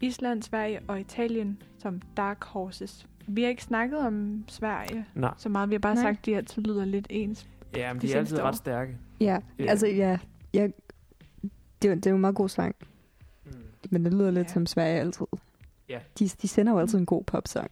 [0.00, 3.08] Island, Sverige og Italien som dark horses.
[3.26, 5.34] Vi har ikke snakket om Sverige nej.
[5.36, 5.68] så meget.
[5.68, 5.94] Vi har bare.
[5.94, 6.02] Nej.
[6.04, 7.48] sagt, at de altid lyder lidt ens.
[7.76, 8.42] Ja, men De de, er altid år.
[8.44, 8.96] ret stærke.
[9.20, 9.64] Ja, Ja.
[9.64, 10.18] altså, ja.
[10.54, 10.72] Jeg,
[11.82, 12.76] det, er jo- det er jo en meget god sang,
[13.44, 13.52] Mm.
[13.90, 14.52] men det lyder lidt Ja.
[14.52, 15.26] som Sverige altid.
[15.88, 15.98] Ja.
[16.18, 17.70] De, de sender jo altid en god popsang.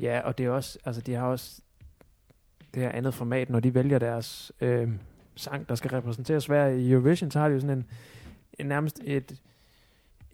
[0.00, 1.60] Ja, og det er også, altså de har også
[2.74, 4.88] det her andet format, når de vælger deres øh,
[5.34, 7.86] sang, der skal repræsentere Sverige i Eurovision, så har de jo sådan en,
[8.58, 9.40] en nærmest et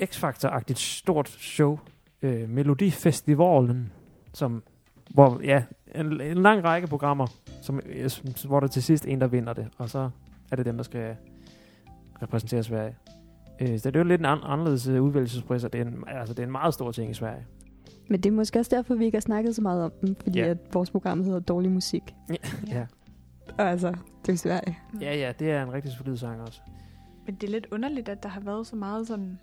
[0.04, 1.78] X-Factor-agtigt stort show,
[2.22, 3.92] øh, Melodifestivalen,
[4.32, 4.62] som
[5.10, 5.62] hvor, ja,
[5.94, 7.26] en, en lang række programmer,
[7.62, 10.10] som, jeg synes, hvor der til sidst en, der vinder det, og så
[10.50, 11.16] er det dem, der skal
[12.22, 12.96] repræsentere Sverige.
[13.60, 16.04] Øh, så det er jo lidt en an, anderledes øh, udvælgelsesproces, og det er, en,
[16.06, 17.46] altså, det er en meget stor ting i Sverige.
[18.08, 20.38] Men det er måske også derfor, vi ikke har snakket så meget om den, fordi
[20.38, 20.46] Ja.
[20.46, 22.02] at vores program hedder Dårlig Musik.
[22.68, 22.86] Ja.
[23.58, 24.78] Og altså, det er jo Sverige.
[25.00, 26.60] ja, ja, det er en rigtig solid sang også.
[27.26, 29.38] Men det er lidt underligt, at der har været så meget sådan...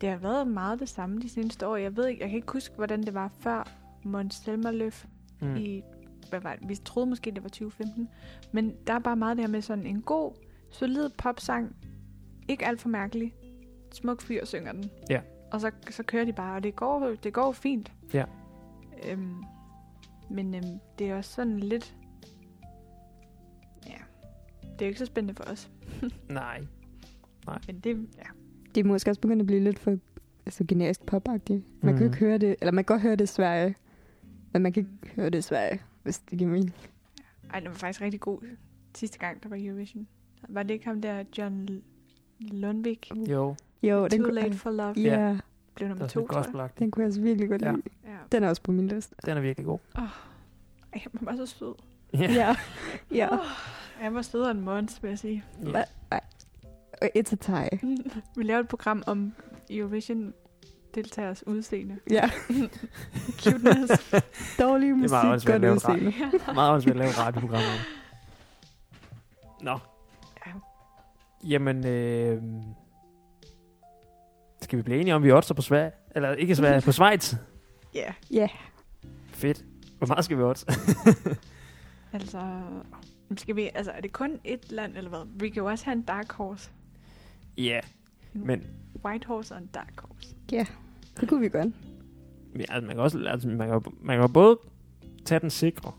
[0.00, 1.76] Det har været meget det samme de seneste år.
[1.76, 3.68] Jeg ved ikke, jeg kan ikke huske, hvordan det var før
[4.04, 5.06] Måns Zelmerløf
[5.40, 5.48] Mm.
[5.48, 5.56] mm.
[5.56, 5.82] i...
[6.28, 6.68] Hvad var det?
[6.68, 8.08] Vi troede måske, det var 2015.
[8.52, 10.32] Men der er bare meget det her med sådan en god,
[10.70, 11.76] solid popsang.
[12.48, 13.34] Ikke alt for mærkelig.
[13.92, 14.90] Smuk fyr synger den.
[15.10, 15.20] Ja.
[15.50, 17.92] Og så, så kører de bare, og det går, det går fint.
[18.14, 18.24] Ja.
[19.08, 19.44] Øhm,
[20.30, 21.96] men øhm, det er også sådan lidt...
[23.86, 23.98] Ja.
[24.62, 25.70] Det er jo ikke så spændende for os.
[26.28, 26.60] Nej.
[27.66, 28.30] Men det, ja.
[28.74, 29.96] Det er måske også begyndt at blive lidt for
[30.46, 31.64] altså, generisk popagtigt.
[31.82, 31.98] Man mm.
[31.98, 33.74] kan jo ikke høre det, eller man kan godt høre det i Sverige,
[34.52, 36.74] men man kan ikke høre det i Sverige, hvis det giver mening.
[37.52, 38.38] Ej, den var faktisk rigtig god
[38.94, 40.06] sidste gang, der var Eurovision.
[40.48, 41.68] Var det ikke ham der, John
[42.40, 43.10] Lundvik?
[43.30, 44.94] Jo, Jo, den, Too kunne- Late for Love.
[44.96, 45.38] ja,
[45.74, 46.70] Blev der nummer er to, tror jeg.
[46.78, 47.70] den kunne jeg også virkelig godt Ja.
[47.70, 47.82] lide.
[48.04, 48.16] Ja.
[48.32, 49.14] Den er også på min liste.
[49.26, 49.78] Den er virkelig god.
[49.94, 50.06] Ej,
[50.92, 51.74] han var så sød.
[52.14, 52.56] Ja.
[53.14, 53.28] ja.
[53.98, 55.44] Han var sødere end Måns, vil jeg sige.
[57.02, 57.80] Og It's a tie.
[58.36, 59.32] Vi lavede et program om
[59.70, 60.34] Eurovision
[60.94, 61.98] deltagers udseende.
[62.10, 62.30] Ja.
[63.44, 64.12] Cuteness.
[64.58, 66.14] Dårlig musik, godt udseende.
[66.54, 67.80] Meget også at lave et radioprogram om.
[69.62, 69.78] Nå.
[70.46, 70.52] Ja.
[71.44, 72.42] Jamen, øh,
[74.62, 75.90] skal vi blive enige om, vi oddser på Sverige?
[76.14, 77.34] Eller ikke Sverige, på Schweiz?
[77.94, 78.48] Ja, Ja.
[79.32, 79.64] Fedt.
[79.98, 80.66] Hvor meget skal vi odds?
[82.12, 82.60] altså...
[83.36, 85.20] Skal vi, altså, er det kun et land, eller hvad?
[85.34, 86.70] Vi kan jo også have en dark horse.
[87.58, 87.80] Ja,
[88.34, 88.62] En men
[89.04, 90.34] white horse og en dark horse.
[91.20, 91.74] Det kunne vi godt.
[92.56, 94.58] ja, altså, man kan også altså, man kan, man kan både
[95.24, 95.92] tage den sikre.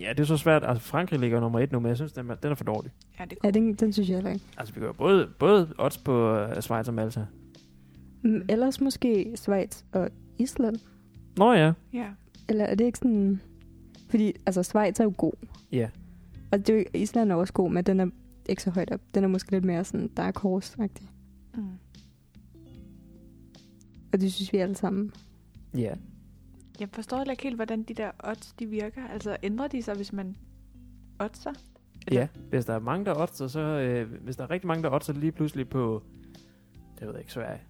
[0.00, 0.64] Ja, det er så svært.
[0.64, 2.92] Altså, Frankrig ligger nummer et nu, men jeg synes, den er, den er for dårlig.
[3.18, 4.44] Ja, det Ja, den, den synes jeg heller ikke.
[4.58, 7.26] Altså, vi kan jo både, både odds på uh, Schweiz og Malta.
[8.22, 10.76] Mm, ellers måske Schweiz og Island.
[11.36, 11.72] Nå ja.
[11.92, 12.06] Ja.
[12.48, 13.40] Eller er det ikke sådan...
[14.10, 15.32] Fordi, altså, Schweiz er jo god.
[15.72, 15.88] Ja.
[16.52, 18.06] Og det er jo, Island er også god, men den er
[18.48, 19.00] ikke så højt op.
[19.14, 21.06] Den er måske lidt mere sådan dark horse-agtig.
[21.54, 21.62] Mm.
[24.12, 25.12] Og det synes vi alle sammen.
[25.76, 25.94] Ja.
[26.80, 29.08] Jeg forstår heller ikke helt, hvordan de der odds, de virker.
[29.08, 30.36] Altså, ændrer de sig, hvis man
[31.20, 31.52] oddser?
[32.06, 34.82] Eller- Ja, hvis der er mange, der oddser, så øh, hvis der er rigtig mange,
[34.82, 36.02] der oddser lige pludselig på,
[36.98, 37.60] det ved jeg ikke, Sverige,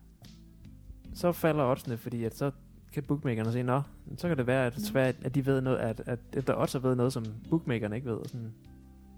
[1.15, 2.51] så falder oddsene, fordi at så
[2.93, 3.83] kan bookmakerne se, nå,
[4.17, 4.75] så kan det være, at.
[4.81, 8.19] Sverige, at de ved noget, at, at der oddser ved noget, som bookmakerne ikke ved.
[8.25, 8.53] Sådan.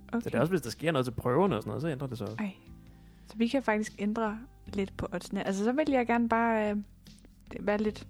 [0.08, 0.20] Okay.
[0.20, 2.06] Så det er også, hvis der sker noget til prøverne og sådan noget, så ændrer
[2.08, 2.36] det sig også.
[2.40, 2.52] Ej.
[3.26, 4.38] Så vi kan faktisk ændre
[4.74, 5.46] lidt på oddsene.
[5.46, 6.76] Altså, så vil jeg gerne bare øh,
[7.60, 8.08] være lidt,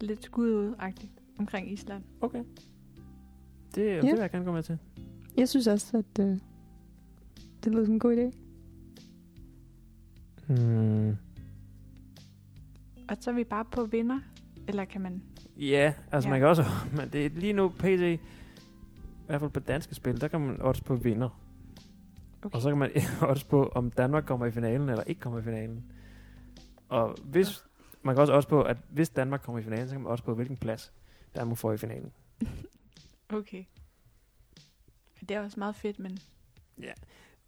[0.00, 2.02] lidt skududagtig omkring Island.
[2.20, 2.44] Okay.
[3.74, 3.94] Det, ja.
[3.96, 4.78] det vil jeg gerne gå med til.
[5.36, 6.38] Jeg synes også, at øh,
[7.64, 8.36] det lyder som en god idé.
[10.46, 11.16] Hmm.
[13.08, 14.20] Og så er vi bare på vinder.
[14.68, 15.22] Eller kan man...
[15.56, 16.30] Ja, altså Ja.
[16.32, 16.64] man kan også,
[16.96, 18.18] men det er lige nu PT, i
[19.26, 21.40] hvert fald på danske spil, der kan man odds på vinder.
[22.42, 22.56] Okay.
[22.56, 25.42] Og så kan man også på, om Danmark kommer i finalen eller ikke kommer i
[25.42, 25.84] finalen.
[26.88, 27.64] Og hvis,
[28.04, 30.24] man kan også også på, at hvis Danmark kommer i finalen, så kan man også
[30.24, 30.92] på, hvilken plads
[31.36, 32.12] Danmark får i finalen.
[33.28, 33.64] Okay.
[35.20, 36.18] Det er også meget fedt, men...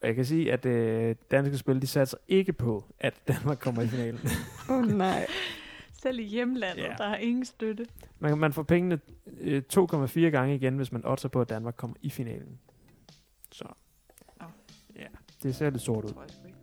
[0.01, 3.83] Og jeg kan sige, at øh, danske spil, de satser ikke på, at Danmark kommer
[3.83, 4.21] i finalen.
[4.71, 5.27] Åh oh, nej.
[6.03, 6.95] Selv i hjemlandet, Ja.
[6.99, 7.87] der er ingen støtte.
[8.19, 9.01] man, man får pengene
[9.41, 12.59] øh, 2,4 gange igen, hvis man oddser på, at Danmark kommer i finalen.
[13.53, 13.65] Så.
[14.41, 14.47] Nå.
[14.97, 15.07] Ja,
[15.43, 16.11] det ser lidt sort ud.
[16.11, 16.56] Tror jeg sgu ikke.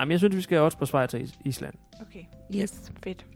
[0.00, 1.74] Jamen, jeg synes, vi skal odds på Schweiz og Is- Island.
[2.00, 2.24] Okay,
[2.54, 2.92] Yes.
[3.04, 3.26] fedt.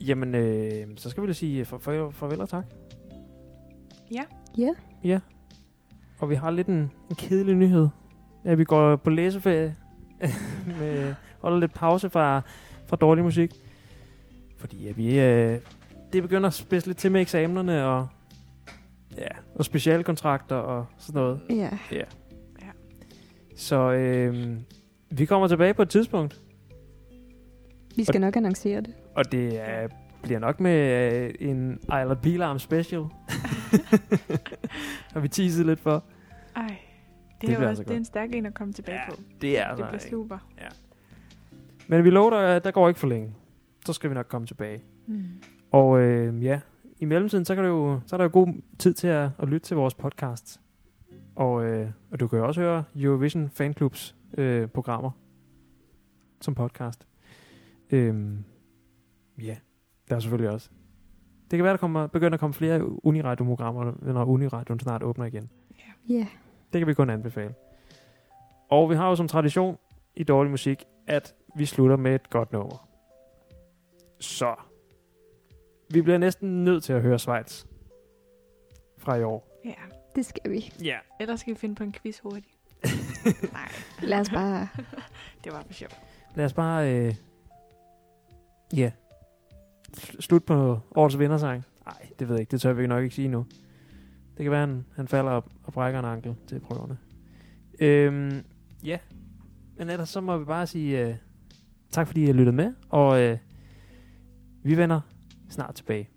[0.00, 2.64] Jamen, øh, så skal vi da sige for, for, farvel og tak.
[4.12, 4.22] Ja.
[4.58, 4.70] Ja.
[5.04, 5.20] Ja.
[6.18, 7.88] Og vi har lidt en, en kedelig nyhed.
[8.44, 9.76] Ja, vi går på læseferie.
[10.80, 12.40] med, holder lidt pause fra,
[12.86, 13.50] fra dårlig musik.
[14.56, 15.60] Fordi ja, vi, øh,
[16.12, 18.08] det begynder at spidse lidt til med eksamenerne og,
[19.16, 21.40] ja, og specialkontrakter og sådan noget.
[21.50, 21.78] Ja.
[21.92, 22.02] Ja.
[23.58, 24.56] Så øh,
[25.10, 26.40] vi kommer tilbage på et tidspunkt.
[27.96, 28.94] Vi skal nok annoncere det.
[29.14, 29.88] Og det er,
[30.22, 33.00] bliver nok med øh, en Ejler Pilarm special.
[35.12, 36.04] Har vi teaset lidt for.
[36.56, 36.76] Ej, det,
[37.40, 38.98] Det det, er, bliver jo altså også, det er en stærk en at komme tilbage
[38.98, 39.16] Ja, på.
[39.40, 40.10] Det er Det altså bliver ikke.
[40.10, 40.38] super.
[41.88, 43.34] Men vi lover dig, at der går ikke for længe.
[43.86, 44.80] Så skal vi nok komme tilbage.
[45.06, 45.22] Mm.
[45.70, 46.60] Og øh, ja,
[46.98, 48.48] i mellemtiden, så, kan du jo, så er der jo god
[48.78, 50.60] tid til at, at lytte til vores podcast.
[51.38, 55.10] Og, øh, og du kan jo også høre Eurovision Fanclubs øh, programmer
[56.40, 57.06] som podcast.
[57.90, 58.44] Øhm,
[59.42, 59.56] ja,
[60.08, 60.70] der er selvfølgelig også.
[61.50, 65.50] Det kan være, der kommer, begynder at komme flere Uniradioprogrammer, når Uniradioen snart åbner igen.
[66.08, 66.14] Ja.
[66.14, 66.26] Yeah.
[66.72, 67.54] Det kan vi kun anbefale.
[68.68, 69.78] Og vi har jo som tradition
[70.16, 72.88] i dårlig musik, at vi slutter med et godt nummer.
[74.20, 74.54] Så.
[75.90, 77.64] Vi bliver næsten nødt til at høre Schweiz
[78.98, 79.60] fra i år.
[79.64, 79.97] Ja.
[80.18, 80.72] Det skal vi.
[80.84, 80.98] Ja.
[81.20, 82.46] Ellers skal vi finde på en quiz hurtigt.
[83.52, 83.68] Nej,
[84.02, 84.68] Lad os bare...
[85.44, 86.00] det var for sjovt.
[86.34, 86.94] Lad os bare...
[86.94, 87.14] Øh,
[88.76, 88.90] ja.
[89.96, 91.64] Sl- Slut på årets vindersang.
[91.86, 92.50] Nej, det ved jeg ikke.
[92.50, 93.46] Det tør vi nok ikke sige nu.
[94.36, 96.98] Det kan være, han, han falder op og brækker en ankel til prøverne.
[97.80, 98.44] Øhm,
[98.84, 98.98] ja.
[99.76, 101.14] Men ellers så må vi bare sige øh,
[101.90, 102.74] tak, fordi I har lyttet med.
[102.88, 103.38] Og øh,
[104.62, 105.00] vi vender
[105.50, 106.08] snart tilbage.